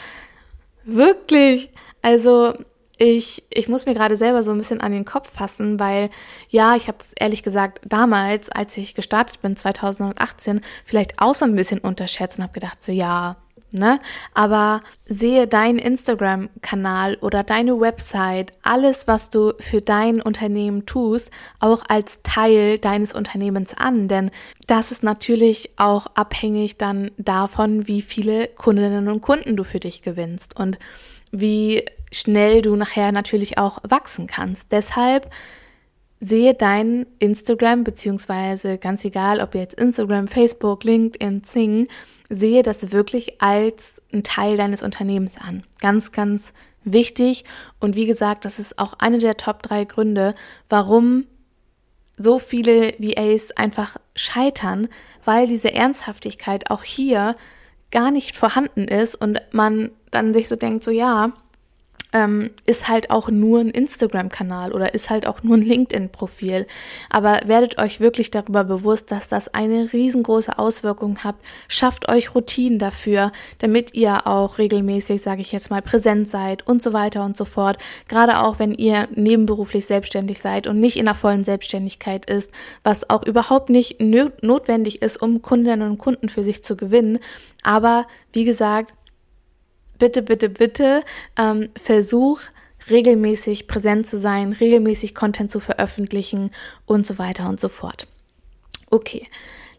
wirklich, 0.84 1.70
also 2.02 2.54
ich, 2.98 3.44
ich 3.52 3.68
muss 3.68 3.86
mir 3.86 3.94
gerade 3.94 4.16
selber 4.16 4.42
so 4.42 4.52
ein 4.52 4.58
bisschen 4.58 4.80
an 4.80 4.92
den 4.92 5.04
Kopf 5.04 5.30
fassen, 5.30 5.78
weil 5.78 6.08
ja, 6.48 6.76
ich 6.76 6.88
habe 6.88 6.98
es 6.98 7.12
ehrlich 7.12 7.42
gesagt 7.42 7.80
damals, 7.84 8.50
als 8.50 8.76
ich 8.76 8.94
gestartet 8.94 9.42
bin, 9.42 9.56
2018, 9.56 10.60
vielleicht 10.84 11.20
auch 11.20 11.34
so 11.34 11.44
ein 11.44 11.54
bisschen 11.54 11.80
unterschätzt 11.80 12.38
und 12.38 12.44
habe 12.44 12.54
gedacht, 12.54 12.82
so 12.82 12.92
ja, 12.92 13.36
ne? 13.70 14.00
Aber 14.32 14.80
sehe 15.06 15.46
deinen 15.46 15.78
Instagram-Kanal 15.78 17.18
oder 17.20 17.42
deine 17.42 17.78
Website, 17.80 18.52
alles, 18.62 19.06
was 19.06 19.28
du 19.30 19.52
für 19.60 19.80
dein 19.80 20.22
Unternehmen 20.22 20.86
tust, 20.86 21.30
auch 21.60 21.82
als 21.88 22.20
Teil 22.22 22.78
deines 22.78 23.12
Unternehmens 23.12 23.74
an. 23.74 24.08
Denn 24.08 24.30
das 24.66 24.90
ist 24.90 25.02
natürlich 25.02 25.70
auch 25.76 26.06
abhängig 26.14 26.78
dann 26.78 27.10
davon, 27.18 27.86
wie 27.86 28.02
viele 28.02 28.48
Kundinnen 28.48 29.08
und 29.08 29.20
Kunden 29.20 29.56
du 29.56 29.64
für 29.64 29.80
dich 29.80 30.00
gewinnst. 30.00 30.58
Und 30.58 30.78
wie 31.30 31.84
schnell 32.12 32.62
du 32.62 32.76
nachher 32.76 33.12
natürlich 33.12 33.58
auch 33.58 33.78
wachsen 33.88 34.26
kannst. 34.26 34.72
Deshalb 34.72 35.30
sehe 36.20 36.54
dein 36.54 37.06
Instagram, 37.18 37.84
beziehungsweise 37.84 38.78
ganz 38.78 39.04
egal, 39.04 39.40
ob 39.40 39.54
jetzt 39.54 39.74
Instagram, 39.74 40.28
Facebook, 40.28 40.84
LinkedIn, 40.84 41.44
Zing, 41.44 41.88
sehe 42.30 42.62
das 42.62 42.92
wirklich 42.92 43.40
als 43.42 44.02
ein 44.12 44.22
Teil 44.22 44.56
deines 44.56 44.82
Unternehmens 44.82 45.38
an. 45.38 45.62
Ganz, 45.80 46.12
ganz 46.12 46.52
wichtig. 46.84 47.44
Und 47.80 47.96
wie 47.96 48.06
gesagt, 48.06 48.44
das 48.44 48.58
ist 48.58 48.78
auch 48.78 48.94
eine 48.98 49.18
der 49.18 49.36
Top 49.36 49.62
drei 49.62 49.84
Gründe, 49.84 50.34
warum 50.68 51.26
so 52.16 52.38
viele 52.38 52.94
VAs 52.98 53.52
einfach 53.52 53.98
scheitern, 54.14 54.88
weil 55.24 55.46
diese 55.46 55.74
Ernsthaftigkeit 55.74 56.70
auch 56.70 56.82
hier 56.82 57.34
gar 57.90 58.10
nicht 58.10 58.36
vorhanden 58.36 58.88
ist 58.88 59.16
und 59.16 59.40
man 59.52 59.90
dann 60.10 60.32
sich 60.32 60.48
so 60.48 60.56
denkt, 60.56 60.82
so 60.82 60.90
ja, 60.90 61.32
ähm, 62.16 62.50
ist 62.64 62.88
halt 62.88 63.10
auch 63.10 63.28
nur 63.28 63.60
ein 63.60 63.68
Instagram-Kanal 63.68 64.72
oder 64.72 64.94
ist 64.94 65.10
halt 65.10 65.26
auch 65.26 65.42
nur 65.42 65.56
ein 65.56 65.62
LinkedIn-Profil. 65.66 66.66
Aber 67.10 67.40
werdet 67.44 67.78
euch 67.78 68.00
wirklich 68.00 68.30
darüber 68.30 68.64
bewusst, 68.64 69.12
dass 69.12 69.28
das 69.28 69.52
eine 69.52 69.92
riesengroße 69.92 70.58
Auswirkung 70.58 71.18
hat. 71.18 71.36
Schafft 71.68 72.08
euch 72.08 72.34
Routinen 72.34 72.78
dafür, 72.78 73.32
damit 73.58 73.94
ihr 73.94 74.26
auch 74.26 74.56
regelmäßig, 74.56 75.20
sage 75.20 75.42
ich 75.42 75.52
jetzt 75.52 75.70
mal, 75.70 75.82
präsent 75.82 76.28
seid 76.28 76.66
und 76.66 76.82
so 76.82 76.94
weiter 76.94 77.24
und 77.24 77.36
so 77.36 77.44
fort. 77.44 77.76
Gerade 78.08 78.40
auch, 78.40 78.58
wenn 78.58 78.72
ihr 78.72 79.08
nebenberuflich 79.14 79.84
selbstständig 79.84 80.38
seid 80.38 80.66
und 80.66 80.80
nicht 80.80 80.96
in 80.96 81.04
der 81.04 81.14
vollen 81.14 81.44
Selbstständigkeit 81.44 82.30
ist, 82.30 82.50
was 82.82 83.10
auch 83.10 83.24
überhaupt 83.24 83.68
nicht 83.68 84.00
notwendig 84.00 85.02
ist, 85.02 85.20
um 85.20 85.42
Kundinnen 85.42 85.90
und 85.90 85.98
Kunden 85.98 86.30
für 86.30 86.42
sich 86.42 86.64
zu 86.64 86.76
gewinnen. 86.76 87.18
Aber 87.62 88.06
wie 88.32 88.44
gesagt, 88.44 88.94
bitte, 89.98 90.22
bitte, 90.22 90.48
bitte 90.48 91.02
ähm, 91.38 91.68
versuch 91.76 92.40
regelmäßig 92.90 93.66
präsent 93.66 94.06
zu 94.06 94.18
sein, 94.18 94.52
regelmäßig 94.52 95.14
Content 95.14 95.50
zu 95.50 95.60
veröffentlichen 95.60 96.50
und 96.86 97.06
so 97.06 97.18
weiter 97.18 97.48
und 97.48 97.60
so 97.60 97.68
fort. 97.68 98.06
Okay, 98.90 99.26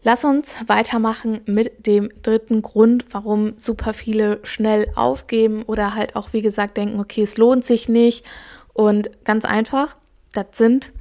lass 0.02 0.24
uns 0.24 0.58
weitermachen 0.66 1.40
mit 1.46 1.86
dem 1.86 2.10
dritten 2.22 2.62
Grund, 2.62 3.06
warum 3.10 3.54
super 3.56 3.94
viele 3.94 4.40
schnell 4.42 4.92
aufgeben 4.94 5.62
oder 5.62 5.94
halt 5.94 6.16
auch, 6.16 6.32
wie 6.32 6.42
gesagt, 6.42 6.76
denken, 6.76 7.00
okay, 7.00 7.22
es 7.22 7.38
lohnt 7.38 7.64
sich 7.64 7.88
nicht. 7.88 8.26
Und 8.74 9.24
ganz 9.24 9.44
einfach, 9.44 9.96
das 10.32 10.46
sind 10.52 10.92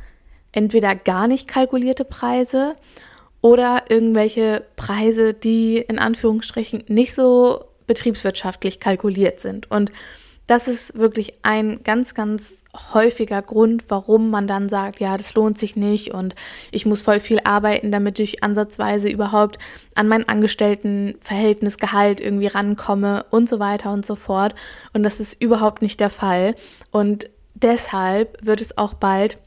entweder 0.51 0.95
gar 0.95 1.27
nicht 1.27 1.47
kalkulierte 1.47 2.05
Preise 2.05 2.75
oder 3.41 3.83
irgendwelche 3.89 4.65
Preise, 4.75 5.33
die 5.33 5.77
in 5.77 5.99
Anführungsstrichen 5.99 6.85
nicht 6.87 7.13
so 7.13 7.66
betriebswirtschaftlich 7.87 8.79
kalkuliert 8.79 9.39
sind. 9.39 9.71
Und 9.71 9.91
das 10.47 10.69
ist 10.69 10.97
wirklich 10.97 11.33
ein 11.43 11.81
ganz, 11.83 12.13
ganz 12.13 12.63
häufiger 12.93 13.41
Grund, 13.41 13.83
warum 13.89 14.29
man 14.29 14.47
dann 14.47 14.69
sagt, 14.69 14.99
ja, 14.99 15.17
das 15.17 15.35
lohnt 15.35 15.57
sich 15.57 15.75
nicht 15.75 16.13
und 16.13 16.35
ich 16.71 16.85
muss 16.85 17.01
voll 17.01 17.19
viel 17.19 17.39
arbeiten, 17.43 17.91
damit 17.91 18.19
ich 18.19 18.43
ansatzweise 18.43 19.09
überhaupt 19.09 19.59
an 19.95 20.07
mein 20.07 20.27
Angestelltenverhältnis 20.27 21.77
Gehalt 21.77 22.21
irgendwie 22.21 22.47
rankomme 22.47 23.25
und 23.29 23.49
so 23.49 23.59
weiter 23.59 23.91
und 23.91 24.05
so 24.05 24.15
fort. 24.15 24.55
Und 24.93 25.03
das 25.03 25.19
ist 25.19 25.41
überhaupt 25.41 25.81
nicht 25.81 25.99
der 25.99 26.09
Fall. 26.09 26.55
Und 26.91 27.29
deshalb 27.55 28.37
wird 28.45 28.61
es 28.61 28.77
auch 28.77 28.93
bald 28.93 29.39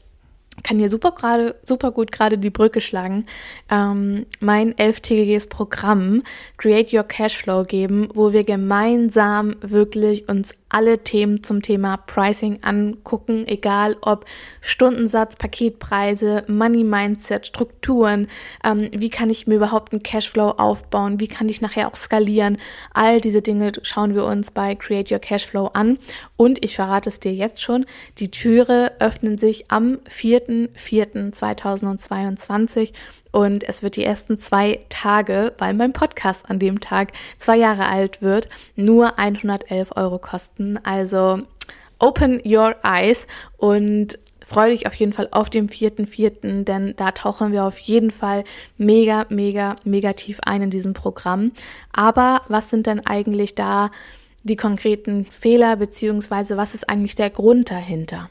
kann 0.63 0.77
hier 0.77 0.89
super 0.89 1.11
gerade, 1.11 1.55
super 1.63 1.91
gut 1.91 2.11
gerade 2.11 2.37
die 2.37 2.49
Brücke 2.49 2.81
schlagen, 2.81 3.25
ähm, 3.69 4.25
mein 4.39 4.77
elftägiges 4.77 5.47
Programm 5.47 6.23
Create 6.57 6.93
Your 6.93 7.03
Cashflow 7.03 7.63
geben, 7.63 8.09
wo 8.13 8.33
wir 8.33 8.43
gemeinsam 8.43 9.55
wirklich 9.61 10.29
uns 10.29 10.55
alle 10.73 11.03
Themen 11.03 11.43
zum 11.43 11.61
Thema 11.61 11.97
Pricing 11.97 12.63
angucken, 12.63 13.45
egal 13.47 13.95
ob 14.01 14.25
Stundensatz, 14.61 15.35
Paketpreise, 15.35 16.43
Money 16.47 16.83
Mindset, 16.83 17.45
Strukturen, 17.47 18.27
ähm, 18.63 18.89
wie 18.93 19.09
kann 19.09 19.29
ich 19.29 19.47
mir 19.47 19.55
überhaupt 19.55 19.93
einen 19.93 20.03
Cashflow 20.03 20.51
aufbauen, 20.51 21.19
wie 21.19 21.27
kann 21.27 21.49
ich 21.49 21.61
nachher 21.61 21.87
auch 21.87 21.95
skalieren. 21.95 22.57
All 22.93 23.19
diese 23.21 23.41
Dinge 23.41 23.71
schauen 23.83 24.13
wir 24.15 24.25
uns 24.25 24.51
bei 24.51 24.75
Create 24.75 25.11
Your 25.11 25.19
Cashflow 25.19 25.67
an. 25.73 25.97
Und 26.37 26.63
ich 26.63 26.75
verrate 26.75 27.09
es 27.09 27.19
dir 27.19 27.33
jetzt 27.33 27.61
schon, 27.61 27.85
die 28.17 28.31
Türe 28.31 28.93
öffnen 28.99 29.37
sich 29.37 29.69
am 29.71 29.99
4.4.2022 30.09 32.93
und 33.31 33.67
es 33.67 33.83
wird 33.83 33.95
die 33.95 34.03
ersten 34.03 34.37
zwei 34.37 34.79
Tage, 34.89 35.53
weil 35.57 35.73
mein 35.73 35.93
Podcast 35.93 36.49
an 36.49 36.59
dem 36.59 36.79
Tag 36.79 37.13
zwei 37.37 37.57
Jahre 37.57 37.85
alt 37.85 38.21
wird, 38.21 38.49
nur 38.75 39.17
111 39.17 39.95
Euro 39.95 40.19
kosten. 40.19 40.77
Also 40.83 41.41
open 41.99 42.41
your 42.45 42.75
eyes 42.83 43.27
und 43.57 44.19
freue 44.43 44.71
dich 44.71 44.85
auf 44.87 44.93
jeden 44.95 45.13
Fall 45.13 45.29
auf 45.31 45.49
den 45.49 45.69
vierten 45.69 46.05
vierten, 46.05 46.65
denn 46.65 46.93
da 46.97 47.11
tauchen 47.11 47.51
wir 47.51 47.63
auf 47.63 47.79
jeden 47.79 48.11
Fall 48.11 48.43
mega, 48.77 49.25
mega, 49.29 49.77
mega 49.83 50.13
tief 50.13 50.39
ein 50.43 50.63
in 50.63 50.69
diesem 50.69 50.93
Programm. 50.93 51.51
Aber 51.93 52.41
was 52.49 52.69
sind 52.69 52.87
denn 52.87 53.05
eigentlich 53.05 53.55
da 53.55 53.91
die 54.43 54.55
konkreten 54.55 55.25
Fehler, 55.25 55.75
beziehungsweise 55.75 56.57
was 56.57 56.73
ist 56.73 56.89
eigentlich 56.89 57.15
der 57.15 57.29
Grund 57.29 57.69
dahinter? 57.69 58.29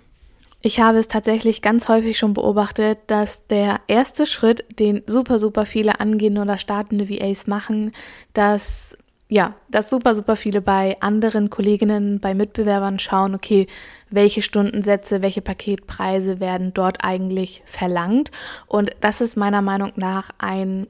Ich 0.62 0.78
habe 0.80 0.98
es 0.98 1.08
tatsächlich 1.08 1.62
ganz 1.62 1.88
häufig 1.88 2.18
schon 2.18 2.34
beobachtet, 2.34 2.98
dass 3.06 3.46
der 3.46 3.80
erste 3.86 4.26
Schritt, 4.26 4.64
den 4.78 5.02
super, 5.06 5.38
super 5.38 5.64
viele 5.64 6.00
angehende 6.00 6.42
oder 6.42 6.58
startende 6.58 7.08
VAs 7.08 7.46
machen, 7.46 7.92
dass 8.34 8.96
ja, 9.30 9.54
dass 9.70 9.88
super, 9.88 10.16
super 10.16 10.34
viele 10.34 10.60
bei 10.60 11.00
anderen 11.00 11.50
Kolleginnen, 11.50 12.18
bei 12.18 12.34
Mitbewerbern 12.34 12.98
schauen, 12.98 13.36
okay, 13.36 13.68
welche 14.10 14.42
Stundensätze, 14.42 15.22
welche 15.22 15.40
Paketpreise 15.40 16.40
werden 16.40 16.74
dort 16.74 17.04
eigentlich 17.04 17.62
verlangt. 17.64 18.32
Und 18.66 18.90
das 19.00 19.20
ist 19.20 19.36
meiner 19.36 19.62
Meinung 19.62 19.92
nach 19.94 20.30
ein, 20.38 20.88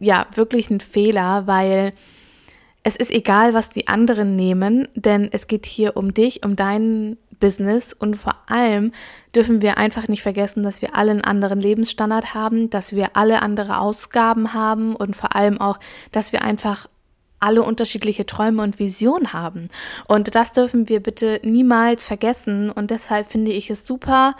ja, 0.00 0.26
wirklich 0.34 0.68
ein 0.68 0.80
Fehler, 0.80 1.46
weil 1.46 1.92
es 2.82 2.96
ist 2.96 3.12
egal, 3.12 3.54
was 3.54 3.70
die 3.70 3.86
anderen 3.86 4.34
nehmen, 4.34 4.88
denn 4.96 5.28
es 5.30 5.46
geht 5.46 5.64
hier 5.64 5.96
um 5.96 6.12
dich, 6.12 6.44
um 6.44 6.56
deinen 6.56 7.18
Business 7.38 7.92
und 7.92 8.16
vor 8.16 8.36
allem 8.46 8.92
dürfen 9.34 9.62
wir 9.62 9.78
einfach 9.78 10.08
nicht 10.08 10.22
vergessen, 10.22 10.62
dass 10.62 10.82
wir 10.82 10.96
alle 10.96 11.12
einen 11.12 11.24
anderen 11.24 11.60
Lebensstandard 11.60 12.34
haben, 12.34 12.70
dass 12.70 12.94
wir 12.94 13.16
alle 13.16 13.42
andere 13.42 13.78
Ausgaben 13.78 14.54
haben 14.54 14.94
und 14.96 15.16
vor 15.16 15.34
allem 15.34 15.60
auch, 15.60 15.78
dass 16.12 16.32
wir 16.32 16.42
einfach 16.42 16.88
alle 17.40 17.62
unterschiedliche 17.62 18.26
Träume 18.26 18.62
und 18.62 18.78
Visionen 18.78 19.32
haben. 19.32 19.68
Und 20.06 20.34
das 20.34 20.52
dürfen 20.52 20.88
wir 20.88 21.00
bitte 21.00 21.40
niemals 21.44 22.06
vergessen. 22.06 22.70
Und 22.70 22.90
deshalb 22.90 23.30
finde 23.30 23.52
ich 23.52 23.70
es 23.70 23.86
super, 23.86 24.34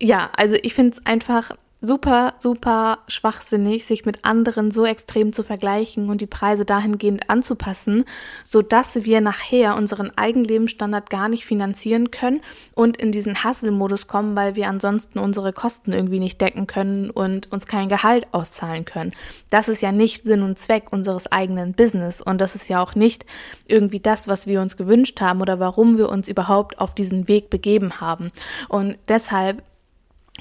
ja, 0.00 0.30
also 0.36 0.56
ich 0.62 0.74
finde 0.74 0.96
es 0.96 1.06
einfach 1.06 1.52
super, 1.80 2.34
super 2.38 2.98
schwachsinnig, 3.06 3.86
sich 3.86 4.04
mit 4.04 4.24
anderen 4.24 4.70
so 4.70 4.84
extrem 4.84 5.32
zu 5.32 5.44
vergleichen 5.44 6.10
und 6.10 6.20
die 6.20 6.26
Preise 6.26 6.64
dahingehend 6.64 7.30
anzupassen, 7.30 8.04
so 8.44 8.62
dass 8.62 9.04
wir 9.04 9.20
nachher 9.20 9.76
unseren 9.76 10.10
eigenen 10.16 10.44
Lebensstandard 10.44 11.08
gar 11.08 11.28
nicht 11.28 11.44
finanzieren 11.44 12.10
können 12.10 12.40
und 12.74 12.96
in 12.96 13.12
diesen 13.12 13.44
Hustle-Modus 13.44 14.08
kommen, 14.08 14.34
weil 14.34 14.56
wir 14.56 14.68
ansonsten 14.68 15.20
unsere 15.20 15.52
Kosten 15.52 15.92
irgendwie 15.92 16.18
nicht 16.18 16.40
decken 16.40 16.66
können 16.66 17.10
und 17.10 17.52
uns 17.52 17.66
kein 17.66 17.88
Gehalt 17.88 18.26
auszahlen 18.32 18.84
können. 18.84 19.12
Das 19.50 19.68
ist 19.68 19.80
ja 19.80 19.92
nicht 19.92 20.26
Sinn 20.26 20.42
und 20.42 20.58
Zweck 20.58 20.92
unseres 20.92 21.30
eigenen 21.30 21.74
Business 21.74 22.20
und 22.20 22.40
das 22.40 22.56
ist 22.56 22.68
ja 22.68 22.82
auch 22.82 22.96
nicht 22.96 23.24
irgendwie 23.68 24.00
das, 24.00 24.26
was 24.26 24.48
wir 24.48 24.60
uns 24.60 24.76
gewünscht 24.76 25.20
haben 25.20 25.40
oder 25.40 25.60
warum 25.60 25.96
wir 25.96 26.08
uns 26.08 26.28
überhaupt 26.28 26.80
auf 26.80 26.94
diesen 26.94 27.28
Weg 27.28 27.50
begeben 27.50 28.00
haben. 28.00 28.32
Und 28.68 28.96
deshalb 29.08 29.62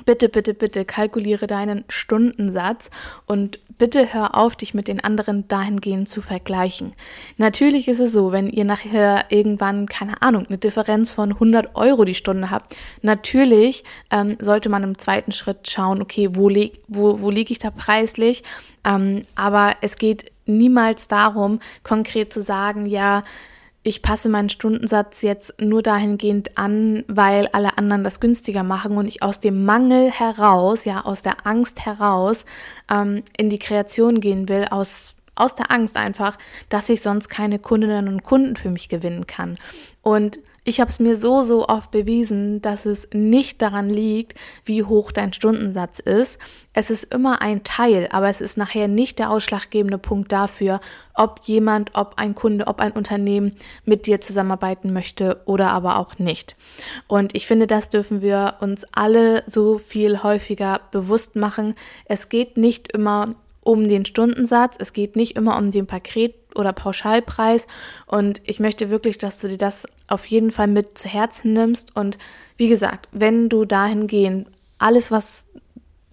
Bitte, 0.05 0.29
bitte, 0.29 0.53
bitte 0.53 0.85
kalkuliere 0.85 1.47
deinen 1.47 1.83
Stundensatz 1.89 2.89
und 3.25 3.59
bitte 3.77 4.13
hör 4.13 4.35
auf, 4.35 4.55
dich 4.55 4.73
mit 4.73 4.87
den 4.87 5.03
anderen 5.03 5.47
dahingehend 5.47 6.07
zu 6.07 6.21
vergleichen. 6.21 6.93
Natürlich 7.37 7.87
ist 7.87 7.99
es 7.99 8.13
so, 8.13 8.31
wenn 8.31 8.49
ihr 8.49 8.63
nachher 8.63 9.25
irgendwann, 9.29 9.85
keine 9.87 10.21
Ahnung, 10.21 10.45
eine 10.47 10.57
Differenz 10.57 11.11
von 11.11 11.33
100 11.33 11.75
Euro 11.75 12.05
die 12.05 12.15
Stunde 12.15 12.49
habt, 12.49 12.75
natürlich 13.01 13.83
ähm, 14.11 14.37
sollte 14.39 14.69
man 14.69 14.83
im 14.83 14.97
zweiten 14.97 15.31
Schritt 15.31 15.69
schauen, 15.69 16.01
okay, 16.01 16.29
wo, 16.33 16.49
wo, 16.87 17.21
wo 17.21 17.29
liege 17.29 17.51
ich 17.51 17.59
da 17.59 17.71
preislich? 17.71 18.43
Ähm, 18.85 19.21
aber 19.35 19.75
es 19.81 19.97
geht 19.97 20.31
niemals 20.45 21.07
darum, 21.07 21.59
konkret 21.83 22.33
zu 22.33 22.41
sagen, 22.41 22.85
ja, 22.85 23.23
ich 23.87 24.01
passe 24.01 24.27
meinen 24.27 24.49
Stundensatz 24.49 25.21
jetzt 25.21 25.61
nur 25.61 25.81
dahingehend 25.81 26.57
an, 26.57 27.05
weil 27.07 27.47
alle 27.53 27.77
anderen 27.77 28.03
das 28.03 28.19
günstiger 28.19 28.63
machen 28.63 28.97
und 28.97 29.07
ich 29.07 29.23
aus 29.23 29.39
dem 29.39 29.63
Mangel 29.63 30.11
heraus, 30.11 30.83
ja, 30.83 31.05
aus 31.05 31.21
der 31.21 31.47
Angst 31.47 31.85
heraus 31.85 32.45
ähm, 32.91 33.23
in 33.37 33.49
die 33.49 33.59
Kreation 33.59 34.19
gehen 34.19 34.49
will, 34.49 34.65
aus 34.69 35.13
aus 35.35 35.53
der 35.53 35.71
Angst 35.71 35.97
einfach, 35.97 36.35
dass 36.67 36.89
ich 36.89 37.03
sonst 37.03 37.29
keine 37.29 37.59
Kundinnen 37.59 38.07
und 38.07 38.23
Kunden 38.23 38.55
für 38.55 38.71
mich 38.71 38.89
gewinnen 38.89 39.27
kann. 39.27 39.59
Und 40.01 40.39
ich 40.67 40.81
habe 40.81 40.89
es 40.89 40.99
mir 40.99 41.15
so, 41.15 41.43
so 41.43 41.65
oft 41.69 41.91
bewiesen, 41.91 42.61
dass 42.61 42.85
es 42.85 43.07
nicht 43.13 43.61
daran 43.61 43.89
liegt, 43.89 44.37
wie 44.65 44.83
hoch 44.83 45.13
dein 45.13 45.31
Stundensatz 45.31 45.99
ist. 45.99 46.39
Es 46.73 46.89
ist 46.89 47.13
immer 47.13 47.41
ein 47.41 47.63
Teil, 47.63 48.09
aber 48.11 48.27
es 48.27 48.41
ist 48.41 48.57
nachher 48.57 48.89
nicht 48.89 49.17
der 49.17 49.31
ausschlaggebende 49.31 49.97
Punkt 49.97 50.33
dafür, 50.33 50.81
ob 51.13 51.39
jemand, 51.43 51.91
ob 51.95 52.15
ein 52.17 52.35
Kunde, 52.35 52.67
ob 52.67 52.81
ein 52.81 52.91
Unternehmen 52.91 53.55
mit 53.85 54.07
dir 54.07 54.19
zusammenarbeiten 54.19 54.91
möchte 54.91 55.41
oder 55.45 55.69
aber 55.69 55.99
auch 55.99 56.19
nicht. 56.19 56.57
Und 57.07 57.33
ich 57.33 57.47
finde, 57.47 57.65
das 57.65 57.89
dürfen 57.89 58.21
wir 58.21 58.55
uns 58.59 58.85
alle 58.91 59.43
so 59.45 59.79
viel 59.79 60.21
häufiger 60.21 60.81
bewusst 60.91 61.37
machen. 61.37 61.75
Es 62.05 62.27
geht 62.27 62.57
nicht 62.57 62.91
immer 62.91 63.35
um 63.67 63.89
den 63.89 64.05
Stundensatz. 64.05 64.77
Es 64.79 64.93
geht 64.93 65.17
nicht 65.17 65.35
immer 65.35 65.57
um 65.57 65.71
den 65.71 65.87
Paket- 65.87 66.55
oder 66.55 66.71
Pauschalpreis. 66.71 67.67
Und 68.05 68.41
ich 68.45 68.61
möchte 68.61 68.89
wirklich, 68.89 69.17
dass 69.17 69.41
du 69.41 69.49
dir 69.49 69.57
das 69.57 69.85
auf 70.07 70.25
jeden 70.25 70.51
Fall 70.51 70.67
mit 70.67 70.97
zu 70.97 71.09
Herzen 71.09 71.51
nimmst. 71.51 71.93
Und 71.93 72.17
wie 72.55 72.69
gesagt, 72.69 73.09
wenn 73.11 73.49
du 73.49 73.65
dahingehend 73.65 74.47
alles, 74.79 75.11
was 75.11 75.47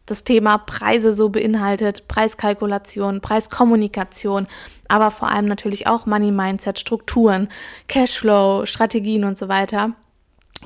das 0.04 0.24
Thema 0.24 0.58
Preise 0.58 1.14
so 1.14 1.28
beinhaltet, 1.28 2.08
Preiskalkulation, 2.08 3.20
Preiskommunikation, 3.20 4.48
aber 4.88 5.12
vor 5.12 5.30
allem 5.30 5.46
natürlich 5.46 5.86
auch 5.86 6.06
Money 6.06 6.32
Mindset, 6.32 6.80
Strukturen, 6.80 7.48
Cashflow, 7.86 8.66
Strategien 8.66 9.22
und 9.22 9.38
so 9.38 9.48
weiter. 9.48 9.92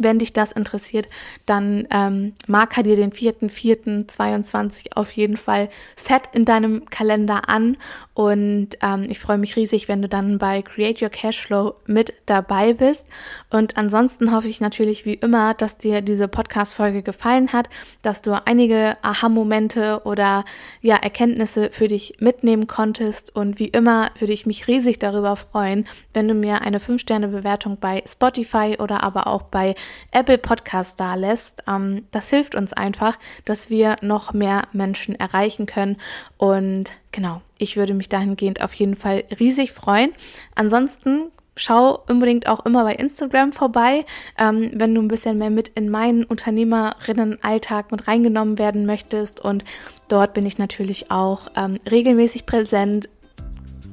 Wenn 0.01 0.19
dich 0.19 0.33
das 0.33 0.53
interessiert, 0.53 1.09
dann 1.47 1.87
ähm, 1.91 2.35
marker 2.47 2.83
dir 2.83 2.97
den 2.97 3.13
4.4.22 3.13 4.97
auf 4.97 5.11
jeden 5.13 5.37
Fall 5.37 5.69
fett 5.97 6.25
in 6.33 6.45
deinem 6.45 6.87
Kalender 6.87 7.49
an. 7.49 7.77
Und 8.15 8.71
ähm, 8.83 9.07
ich 9.09 9.19
freue 9.19 9.39
mich 9.39 9.57
riesig, 9.57 9.89
wenn 9.89 10.03
du 10.03 10.09
dann 10.09 10.39
bei 10.39 10.63
Create 10.63 11.03
Your 11.03 11.09
Cashflow 11.09 11.75
mit 11.87 12.13
dabei 12.27 12.73
bist. 12.73 13.09
Und 13.51 13.77
ansonsten 13.77 14.35
hoffe 14.35 14.49
ich 14.49 14.61
natürlich 14.61 15.05
wie 15.05 15.15
immer, 15.15 15.55
dass 15.55 15.79
dir 15.79 16.01
diese 16.01 16.29
Podcast-Folge 16.29 17.03
gefallen 17.03 17.53
hat, 17.53 17.69
dass 18.03 18.23
du 18.23 18.41
einige 18.45 18.97
Aha-Momente 19.03 20.03
oder 20.05 20.45
ja, 20.81 20.97
Erkenntnisse 20.97 21.71
für 21.71 21.89
dich 21.89 22.15
mitnehmen 22.19 22.67
konntest. 22.67 23.35
Und 23.35 23.59
wie 23.59 23.69
immer 23.69 24.11
würde 24.19 24.33
ich 24.33 24.47
mich 24.47 24.69
riesig 24.69 24.99
darüber 24.99 25.37
freuen, 25.37 25.85
wenn 26.13 26.29
du 26.29 26.35
mir 26.35 26.63
eine 26.63 26.79
5-Sterne-Bewertung 26.79 27.79
bei 27.81 28.03
Spotify 28.07 28.77
oder 28.79 29.03
aber 29.03 29.27
auch 29.27 29.43
bei 29.43 29.75
Apple 30.11 30.39
Podcast 30.39 31.01
da 31.01 31.15
lässt. 31.15 31.65
Ähm, 31.69 32.07
das 32.11 32.31
hilft 32.31 32.55
uns 32.55 32.73
einfach, 32.73 33.19
dass 33.45 33.71
wir 33.71 33.97
noch 34.03 34.33
mehr 34.33 34.63
Menschen 34.73 35.15
erreichen 35.15 35.67
können. 35.67 35.97
Und 36.37 36.93
genau, 37.13 37.43
ich 37.59 37.77
würde 37.77 37.95
mich 37.95 38.09
dahingehend 38.09 38.63
auf 38.63 38.75
jeden 38.75 38.95
Fall 38.95 39.25
riesig 39.39 39.73
freuen. 39.73 40.13
Ansonsten 40.55 41.31
schau 41.59 42.03
unbedingt 42.09 42.49
auch 42.49 42.65
immer 42.65 42.85
bei 42.85 42.95
Instagram 42.95 43.53
vorbei, 43.53 44.05
ähm, 44.39 44.71
wenn 44.75 44.95
du 44.95 45.03
ein 45.03 45.09
bisschen 45.09 45.39
mehr 45.39 45.51
mit 45.51 45.69
in 45.69 45.91
meinen 45.91 46.25
Unternehmerinnenalltag 46.25 47.91
mit 47.91 48.09
reingenommen 48.09 48.59
werden 48.59 48.87
möchtest. 48.87 49.41
Und 49.41 49.65
dort 50.09 50.35
bin 50.35 50.47
ich 50.47 50.59
natürlich 50.59 51.11
auch 51.11 51.49
ähm, 51.57 51.79
regelmäßig 51.91 52.47
präsent, 52.47 53.09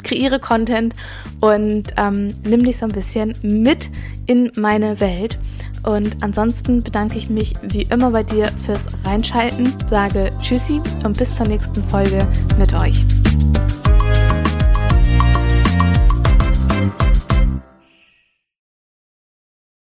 kreiere 0.06 0.40
Content 0.40 0.96
und 1.42 1.94
ähm, 1.98 2.36
nimm 2.46 2.64
dich 2.64 2.78
so 2.78 2.86
ein 2.86 2.94
bisschen 2.94 3.36
mit 3.42 3.90
in 4.26 4.52
meine 4.56 5.02
Welt. 5.02 5.38
Und 5.84 6.24
ansonsten 6.24 6.82
bedanke 6.82 7.18
ich 7.18 7.30
mich 7.30 7.54
wie 7.62 7.84
immer 7.84 8.12
bei 8.12 8.24
dir 8.24 8.50
fürs 8.66 8.88
Reinschalten, 9.04 9.74
sage 9.90 10.32
Tschüssi 10.42 10.82
und 11.04 11.18
bis 11.18 11.36
zur 11.36 11.48
nächsten 11.48 11.84
Folge 11.84 12.28
mit 12.58 12.74
euch. 12.74 13.06